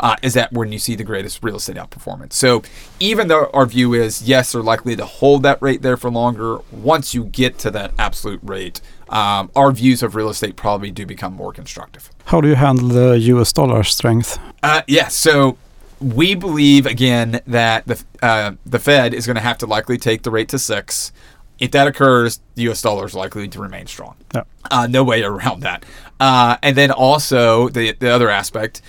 uh, 0.00 0.16
is 0.22 0.34
that 0.34 0.52
when 0.52 0.72
you 0.72 0.78
see 0.78 0.94
the 0.94 1.04
greatest 1.04 1.42
real 1.42 1.56
estate 1.56 1.76
outperformance. 1.76 2.32
So 2.34 2.62
even 3.00 3.28
though 3.28 3.50
our 3.52 3.66
view 3.66 3.94
is 3.94 4.22
yes, 4.22 4.52
they're 4.52 4.62
likely 4.62 4.96
to 4.96 5.04
hold 5.04 5.42
that 5.42 5.60
rate 5.60 5.82
there 5.82 5.96
for 5.96 6.10
longer, 6.10 6.58
once 6.70 7.14
you 7.14 7.24
get 7.24 7.58
to 7.60 7.70
that 7.72 7.92
absolute 7.98 8.40
rate, 8.42 8.80
um, 9.08 9.50
our 9.56 9.72
views 9.72 10.02
of 10.02 10.14
real 10.14 10.28
estate 10.28 10.56
probably 10.56 10.90
do 10.90 11.06
become 11.06 11.32
more 11.32 11.52
constructive. 11.52 12.10
How 12.26 12.40
do 12.40 12.48
you 12.48 12.54
handle 12.54 12.88
the 12.88 13.18
US 13.18 13.52
dollar 13.52 13.82
strength? 13.82 14.38
Uh, 14.62 14.82
yeah, 14.86 15.08
so 15.08 15.56
we 16.00 16.34
believe 16.34 16.86
again 16.86 17.40
that 17.46 17.86
the 17.86 18.02
uh, 18.22 18.52
the 18.64 18.78
Fed 18.78 19.14
is 19.14 19.26
going 19.26 19.36
to 19.36 19.42
have 19.42 19.58
to 19.58 19.66
likely 19.66 19.98
take 19.98 20.22
the 20.22 20.30
rate 20.30 20.48
to 20.50 20.58
six. 20.58 21.12
If 21.58 21.72
that 21.72 21.86
occurs, 21.86 22.40
the 22.54 22.62
U.S. 22.64 22.82
dollar 22.82 23.06
is 23.06 23.14
likely 23.14 23.48
to 23.48 23.60
remain 23.60 23.86
strong. 23.86 24.16
Yeah. 24.34 24.44
Uh, 24.70 24.86
no 24.86 25.02
way 25.04 25.22
around 25.22 25.60
that. 25.60 25.84
Uh, 26.20 26.56
and 26.62 26.76
then 26.76 26.90
also 26.90 27.68
the 27.68 27.92
the 27.92 28.10
other 28.10 28.28
aspect, 28.28 28.82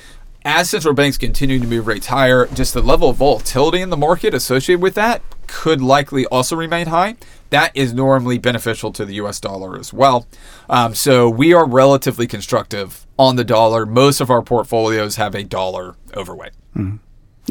as 0.46 0.70
central 0.70 0.94
banks 0.94 1.18
continue 1.18 1.60
to 1.60 1.68
move 1.68 1.88
rates 1.88 2.08
higher, 2.08 2.48
just 2.48 2.74
the 2.74 2.82
level 2.82 3.10
of 3.10 3.18
volatility 3.18 3.82
in 3.82 3.90
the 3.90 3.98
market 3.98 4.34
associated 4.34 4.82
with 4.82 4.96
that 4.96 5.22
could 5.50 5.82
likely 5.82 6.26
also 6.28 6.56
remain 6.56 6.88
high. 6.88 7.16
That 7.50 7.76
is 7.76 7.94
normally 7.94 8.38
beneficial 8.38 8.92
to 8.94 9.06
the 9.06 9.16
US 9.16 9.40
dollar 9.40 9.78
as 9.78 9.92
well. 9.92 10.28
Um, 10.70 10.94
so 10.94 11.30
we 11.30 11.54
are 11.54 11.68
relatively 11.68 12.28
constructive 12.28 13.06
on 13.18 13.36
the 13.36 13.44
dollar. 13.44 13.86
Most 13.86 14.22
of 14.22 14.30
our 14.30 14.42
portfolios 14.42 15.16
have 15.16 15.36
a 15.36 15.44
dollar 15.44 15.96
overweight. 16.16 16.54
Mm. 16.76 17.00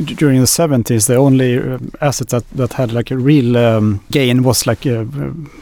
During 0.05 0.41
the 0.41 0.47
70s, 0.47 1.07
the 1.07 1.17
only 1.17 1.59
uh, 1.59 1.79
asset 2.01 2.29
that, 2.29 2.49
that 2.51 2.75
had 2.75 2.93
like 2.93 3.11
a 3.11 3.17
real 3.17 3.57
um, 3.57 4.05
gain 4.11 4.43
was 4.43 4.67
like 4.67 4.87
uh, 4.87 5.05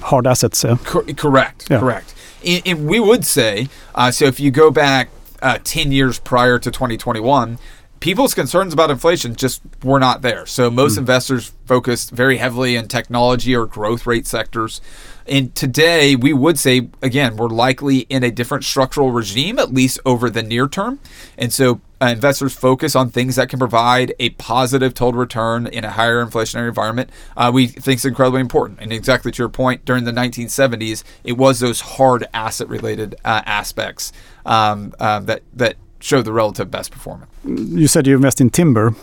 hard 0.03 0.27
assets. 0.27 0.64
Uh. 0.64 0.77
Co- 0.85 1.05
correct, 1.14 1.68
yeah. 1.70 1.81
correct. 1.81 2.14
And, 2.44 2.62
and, 2.66 2.87
we 2.87 3.01
would 3.01 3.25
say, 3.25 3.68
uh, 3.94 4.11
so 4.11 4.27
if 4.27 4.38
you 4.38 4.51
go 4.51 4.70
back 4.70 5.09
uh, 5.42 5.59
10 5.64 5.90
years 5.90 6.18
prior 6.18 6.59
to 6.59 6.70
2021, 6.70 7.59
people's 8.01 8.35
concerns 8.35 8.72
about 8.72 8.90
inflation 8.90 9.35
just 9.35 9.62
were 9.83 9.99
not 9.99 10.22
there. 10.22 10.46
So 10.46 10.70
most 10.70 10.99
investors 10.99 11.53
focused 11.64 12.11
very 12.11 12.37
heavily 12.37 12.77
in 12.77 12.88
technology 12.88 13.55
or 13.55 13.66
growth 13.66 14.07
rate 14.07 14.27
sectors. 14.27 14.81
And 15.27 15.55
today, 15.55 16.14
we 16.14 16.33
would 16.33 16.59
say, 16.59 16.88
again, 17.03 17.37
we're 17.37 17.49
likely 17.49 18.01
in 18.01 18.22
a 18.22 18.31
different 18.31 18.64
structural 18.64 19.11
regime, 19.11 19.59
at 19.59 19.72
least 19.72 19.99
over 20.07 20.31
the 20.31 20.42
near 20.42 20.68
term. 20.68 21.01
And 21.37 21.53
so 21.53 21.75
uh, 21.75 21.79
investors 22.00 22.54
focus 22.54 22.94
on 22.94 23.11
things 23.11 23.37
that 23.37 23.48
can 23.48 23.59
provide 23.59 24.14
a 24.18 24.30
positive 24.30 24.94
total 24.94 25.18
return 25.18 25.66
in 25.66 25.85
a 25.85 25.90
higher 25.90 26.24
inflationary 26.24 26.68
environment. 26.68 27.11
Uh, 27.37 27.50
we 27.52 27.66
think 27.66 27.98
is 27.98 28.04
incredibly 28.04 28.40
important. 28.40 28.80
And 28.80 28.92
exactly 28.92 29.32
to 29.32 29.42
your 29.42 29.48
point, 29.48 29.85
during 29.85 30.04
the 30.04 30.12
1970s, 30.12 31.02
it 31.24 31.32
was 31.32 31.61
those 31.61 31.80
hard 31.80 32.26
asset 32.35 32.68
related 32.68 33.14
uh, 33.24 33.42
aspects 33.46 34.12
um, 34.44 34.94
uh, 35.00 35.20
that, 35.20 35.42
that 35.54 35.76
showed 36.00 36.24
the 36.24 36.32
relative 36.32 36.70
best 36.70 36.90
performance. 36.90 37.30
You 37.44 37.88
said 37.88 38.06
you 38.06 38.14
invest 38.14 38.40
in 38.40 38.50
timber. 38.50 38.94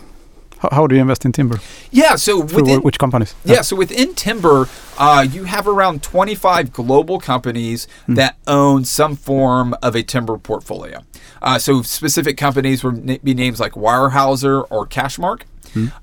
How, 0.71 0.87
do 0.87 0.95
you 0.95 1.01
invest 1.01 1.25
in 1.25 1.31
timber? 1.31 1.59
Yeah, 1.91 2.15
so 2.15 2.39
within, 2.41 2.81
which 2.81 2.97
companies? 2.97 3.35
Yeah, 3.43 3.61
so 3.61 3.75
within 3.75 4.15
timber, 4.15 4.67
uh, 4.97 5.25
you 5.29 5.43
have 5.45 5.67
around 5.67 6.03
25 6.03 6.71
global 6.71 7.19
companies 7.19 7.87
that 8.07 8.37
own 8.47 8.85
some 8.85 9.15
form 9.15 9.75
of 9.81 9.95
a 9.95 10.03
timber 10.03 10.37
portfolio. 10.37 11.03
Uh, 11.41 11.59
so 11.59 11.81
specific 11.81 12.37
companies 12.37 12.83
would 12.83 13.23
be 13.23 13.33
names 13.33 13.59
like 13.59 13.73
Weyerhaeuser 13.73 14.65
or 14.69 14.87
CatchMark. 14.87 15.43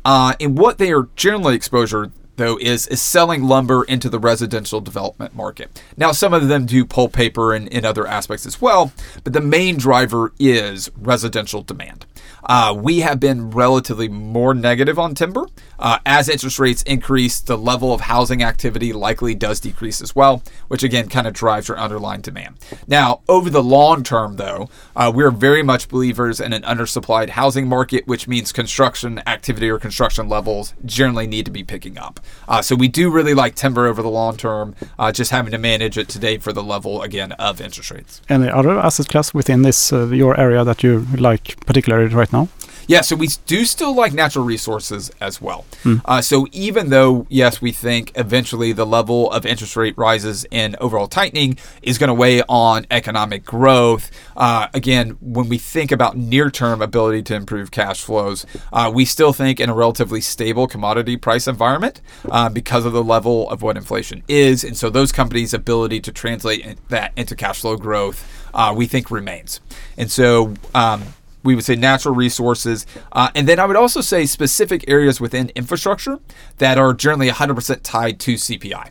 Uh, 0.04 0.34
and 0.40 0.58
what 0.58 0.78
they 0.78 0.92
are 0.92 1.08
generally 1.16 1.54
exposure 1.54 2.10
though 2.36 2.58
is 2.58 2.86
is 2.88 3.00
selling 3.00 3.44
lumber 3.44 3.84
into 3.84 4.08
the 4.08 4.18
residential 4.18 4.80
development 4.80 5.34
market. 5.36 5.80
Now 5.96 6.10
some 6.10 6.32
of 6.34 6.48
them 6.48 6.66
do 6.66 6.84
pulp 6.84 7.12
paper 7.12 7.52
and, 7.52 7.72
and 7.72 7.84
other 7.84 8.06
aspects 8.06 8.46
as 8.46 8.60
well, 8.60 8.92
but 9.22 9.32
the 9.32 9.40
main 9.40 9.76
driver 9.76 10.32
is 10.40 10.90
residential 10.96 11.62
demand. 11.62 12.06
Uh, 12.44 12.74
we 12.76 13.00
have 13.00 13.20
been 13.20 13.50
relatively 13.50 14.08
more 14.08 14.54
negative 14.54 14.98
on 14.98 15.14
timber. 15.14 15.46
Uh, 15.78 15.98
as 16.04 16.28
interest 16.28 16.58
rates 16.58 16.82
increase, 16.82 17.40
the 17.40 17.56
level 17.56 17.92
of 17.92 18.02
housing 18.02 18.42
activity 18.42 18.92
likely 18.92 19.34
does 19.34 19.60
decrease 19.60 20.02
as 20.02 20.14
well, 20.14 20.42
which 20.68 20.82
again 20.82 21.08
kind 21.08 21.26
of 21.26 21.32
drives 21.32 21.68
your 21.68 21.78
underlying 21.78 22.20
demand. 22.20 22.56
Now, 22.86 23.20
over 23.28 23.48
the 23.48 23.62
long 23.62 24.02
term, 24.02 24.36
though, 24.36 24.68
uh, 24.94 25.10
we're 25.14 25.30
very 25.30 25.62
much 25.62 25.88
believers 25.88 26.40
in 26.40 26.52
an 26.52 26.62
undersupplied 26.62 27.30
housing 27.30 27.66
market, 27.66 28.06
which 28.06 28.28
means 28.28 28.52
construction 28.52 29.22
activity 29.26 29.70
or 29.70 29.78
construction 29.78 30.28
levels 30.28 30.74
generally 30.84 31.26
need 31.26 31.44
to 31.46 31.50
be 31.50 31.64
picking 31.64 31.96
up. 31.98 32.20
Uh, 32.46 32.60
so 32.60 32.74
we 32.76 32.88
do 32.88 33.10
really 33.10 33.34
like 33.34 33.54
timber 33.54 33.86
over 33.86 34.02
the 34.02 34.10
long 34.10 34.36
term, 34.36 34.74
uh, 34.98 35.10
just 35.10 35.30
having 35.30 35.52
to 35.52 35.58
manage 35.58 35.96
it 35.96 36.08
today 36.08 36.36
for 36.36 36.52
the 36.52 36.62
level 36.62 37.02
again 37.02 37.32
of 37.32 37.60
interest 37.60 37.90
rates. 37.90 38.20
Any 38.28 38.48
other 38.48 38.78
asset 38.78 39.08
class 39.08 39.32
within 39.32 39.62
this 39.62 39.92
uh, 39.92 40.06
your 40.08 40.38
area 40.38 40.64
that 40.64 40.82
you 40.82 41.06
like 41.16 41.64
particularly 41.66 42.14
right 42.14 42.29
now? 42.32 42.48
Yeah, 42.90 43.02
so 43.02 43.14
we 43.14 43.28
do 43.46 43.64
still 43.66 43.94
like 43.94 44.12
natural 44.12 44.44
resources 44.44 45.12
as 45.20 45.40
well. 45.40 45.64
Uh, 46.04 46.20
so 46.20 46.48
even 46.50 46.90
though, 46.90 47.24
yes, 47.28 47.62
we 47.62 47.70
think 47.70 48.10
eventually 48.16 48.72
the 48.72 48.84
level 48.84 49.30
of 49.30 49.46
interest 49.46 49.76
rate 49.76 49.96
rises 49.96 50.44
and 50.50 50.74
overall 50.80 51.06
tightening 51.06 51.56
is 51.82 51.98
going 51.98 52.08
to 52.08 52.14
weigh 52.14 52.42
on 52.48 52.86
economic 52.90 53.44
growth, 53.44 54.10
uh, 54.36 54.66
again, 54.74 55.16
when 55.20 55.48
we 55.48 55.56
think 55.56 55.92
about 55.92 56.16
near 56.16 56.50
term 56.50 56.82
ability 56.82 57.22
to 57.22 57.34
improve 57.36 57.70
cash 57.70 58.02
flows, 58.02 58.44
uh, 58.72 58.90
we 58.92 59.04
still 59.04 59.32
think 59.32 59.60
in 59.60 59.70
a 59.70 59.74
relatively 59.74 60.20
stable 60.20 60.66
commodity 60.66 61.16
price 61.16 61.46
environment 61.46 62.00
uh, 62.28 62.48
because 62.48 62.84
of 62.84 62.92
the 62.92 63.04
level 63.04 63.48
of 63.50 63.62
what 63.62 63.76
inflation 63.76 64.24
is. 64.26 64.64
And 64.64 64.76
so 64.76 64.90
those 64.90 65.12
companies' 65.12 65.54
ability 65.54 66.00
to 66.00 66.10
translate 66.10 66.76
that 66.88 67.12
into 67.16 67.36
cash 67.36 67.60
flow 67.60 67.76
growth, 67.76 68.26
uh, 68.52 68.74
we 68.76 68.86
think 68.86 69.12
remains. 69.12 69.60
And 69.96 70.10
so, 70.10 70.54
um, 70.74 71.04
we 71.42 71.54
would 71.54 71.64
say 71.64 71.76
natural 71.76 72.14
resources. 72.14 72.86
Uh, 73.12 73.28
and 73.34 73.48
then 73.48 73.58
I 73.58 73.66
would 73.66 73.76
also 73.76 74.00
say 74.00 74.26
specific 74.26 74.84
areas 74.88 75.20
within 75.20 75.50
infrastructure 75.54 76.18
that 76.58 76.78
are 76.78 76.92
generally 76.92 77.28
100% 77.28 77.80
tied 77.82 78.20
to 78.20 78.34
CPI. 78.34 78.90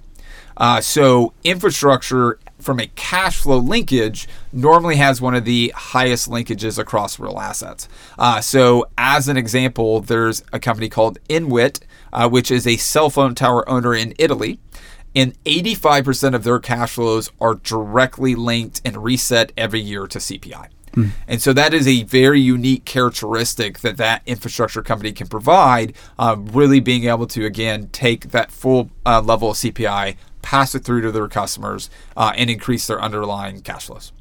Uh, 0.57 0.81
so, 0.81 1.33
infrastructure 1.45 2.37
from 2.59 2.81
a 2.81 2.87
cash 2.87 3.39
flow 3.39 3.57
linkage 3.57 4.27
normally 4.51 4.97
has 4.97 5.21
one 5.21 5.33
of 5.33 5.45
the 5.45 5.71
highest 5.73 6.29
linkages 6.29 6.77
across 6.77 7.17
real 7.17 7.39
assets. 7.39 7.87
Uh, 8.17 8.41
so, 8.41 8.85
as 8.97 9.29
an 9.29 9.37
example, 9.37 10.01
there's 10.01 10.43
a 10.51 10.59
company 10.59 10.89
called 10.89 11.17
Inwit, 11.29 11.79
uh, 12.11 12.27
which 12.27 12.51
is 12.51 12.67
a 12.67 12.75
cell 12.75 13.09
phone 13.09 13.35
tower 13.35 13.67
owner 13.69 13.95
in 13.95 14.13
Italy 14.19 14.59
and 15.15 15.43
85% 15.43 16.35
of 16.35 16.43
their 16.43 16.59
cash 16.59 16.93
flows 16.93 17.31
are 17.41 17.55
directly 17.55 18.35
linked 18.35 18.81
and 18.85 19.03
reset 19.03 19.51
every 19.57 19.79
year 19.79 20.07
to 20.07 20.19
CPI. 20.19 20.67
And 21.27 21.41
so 21.41 21.53
that 21.53 21.73
is 21.73 21.87
a 21.87 22.03
very 22.03 22.39
unique 22.39 22.85
characteristic 22.85 23.79
that 23.79 23.97
that 23.97 24.21
infrastructure 24.25 24.81
company 24.81 25.11
can 25.11 25.27
provide, 25.27 25.93
uh, 26.17 26.35
really 26.39 26.79
being 26.79 27.05
able 27.05 27.27
to, 27.27 27.45
again, 27.45 27.89
take 27.91 28.31
that 28.31 28.51
full 28.51 28.89
uh, 29.05 29.21
level 29.21 29.51
of 29.51 29.57
CPI, 29.57 30.15
pass 30.41 30.75
it 30.75 30.83
through 30.83 31.01
to 31.01 31.11
their 31.11 31.27
customers, 31.27 31.89
uh, 32.17 32.33
and 32.35 32.49
increase 32.49 32.87
their 32.87 33.01
underlying 33.01 33.61
cash 33.61 33.85
flows. 33.85 34.11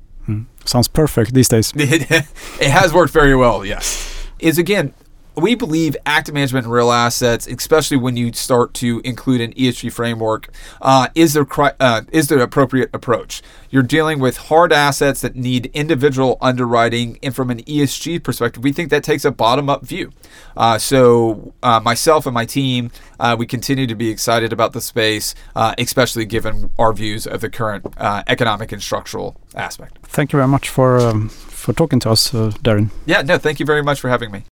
Sounds 0.64 0.88
perfect 0.88 1.32
these 1.32 1.48
days. 1.48 1.72
it 1.76 2.70
has 2.70 2.92
worked 2.92 3.12
very 3.12 3.34
well, 3.34 3.64
yes. 3.64 4.26
Is 4.38 4.58
again, 4.58 4.92
we 5.38 5.54
believe 5.54 5.96
active 6.06 6.34
management 6.34 6.66
in 6.66 6.70
real 6.70 6.90
assets, 6.90 7.46
especially 7.46 7.96
when 7.96 8.16
you 8.16 8.32
start 8.32 8.74
to 8.74 9.00
include 9.04 9.40
an 9.40 9.52
ESG 9.54 9.92
framework, 9.92 10.48
uh, 10.80 11.08
is 11.14 11.34
the 11.34 11.74
uh, 11.80 12.02
is 12.12 12.28
the 12.28 12.40
appropriate 12.40 12.90
approach. 12.92 13.42
You're 13.70 13.82
dealing 13.82 14.18
with 14.18 14.36
hard 14.36 14.72
assets 14.72 15.20
that 15.20 15.36
need 15.36 15.66
individual 15.74 16.38
underwriting, 16.40 17.18
and 17.22 17.34
from 17.34 17.50
an 17.50 17.62
ESG 17.64 18.22
perspective, 18.22 18.62
we 18.64 18.72
think 18.72 18.90
that 18.90 19.04
takes 19.04 19.24
a 19.24 19.30
bottom 19.30 19.68
up 19.68 19.84
view. 19.84 20.10
Uh, 20.56 20.78
so 20.78 21.52
uh, 21.62 21.80
myself 21.80 22.26
and 22.26 22.34
my 22.34 22.46
team, 22.46 22.90
uh, 23.20 23.36
we 23.38 23.46
continue 23.46 23.86
to 23.86 23.94
be 23.94 24.08
excited 24.10 24.52
about 24.52 24.72
the 24.72 24.80
space, 24.80 25.34
uh, 25.54 25.74
especially 25.78 26.24
given 26.24 26.70
our 26.78 26.92
views 26.92 27.26
of 27.26 27.40
the 27.40 27.50
current 27.50 27.86
uh, 27.98 28.22
economic 28.26 28.72
and 28.72 28.82
structural 28.82 29.36
aspect. 29.54 29.98
Thank 30.02 30.32
you 30.32 30.38
very 30.38 30.48
much 30.48 30.68
for 30.68 30.98
um, 30.98 31.28
for 31.28 31.72
talking 31.72 32.00
to 32.00 32.10
us, 32.10 32.34
uh, 32.34 32.52
Darin. 32.62 32.90
Yeah, 33.06 33.22
no, 33.22 33.36
thank 33.38 33.60
you 33.60 33.66
very 33.66 33.82
much 33.82 34.00
for 34.00 34.08
having 34.08 34.30
me. 34.30 34.44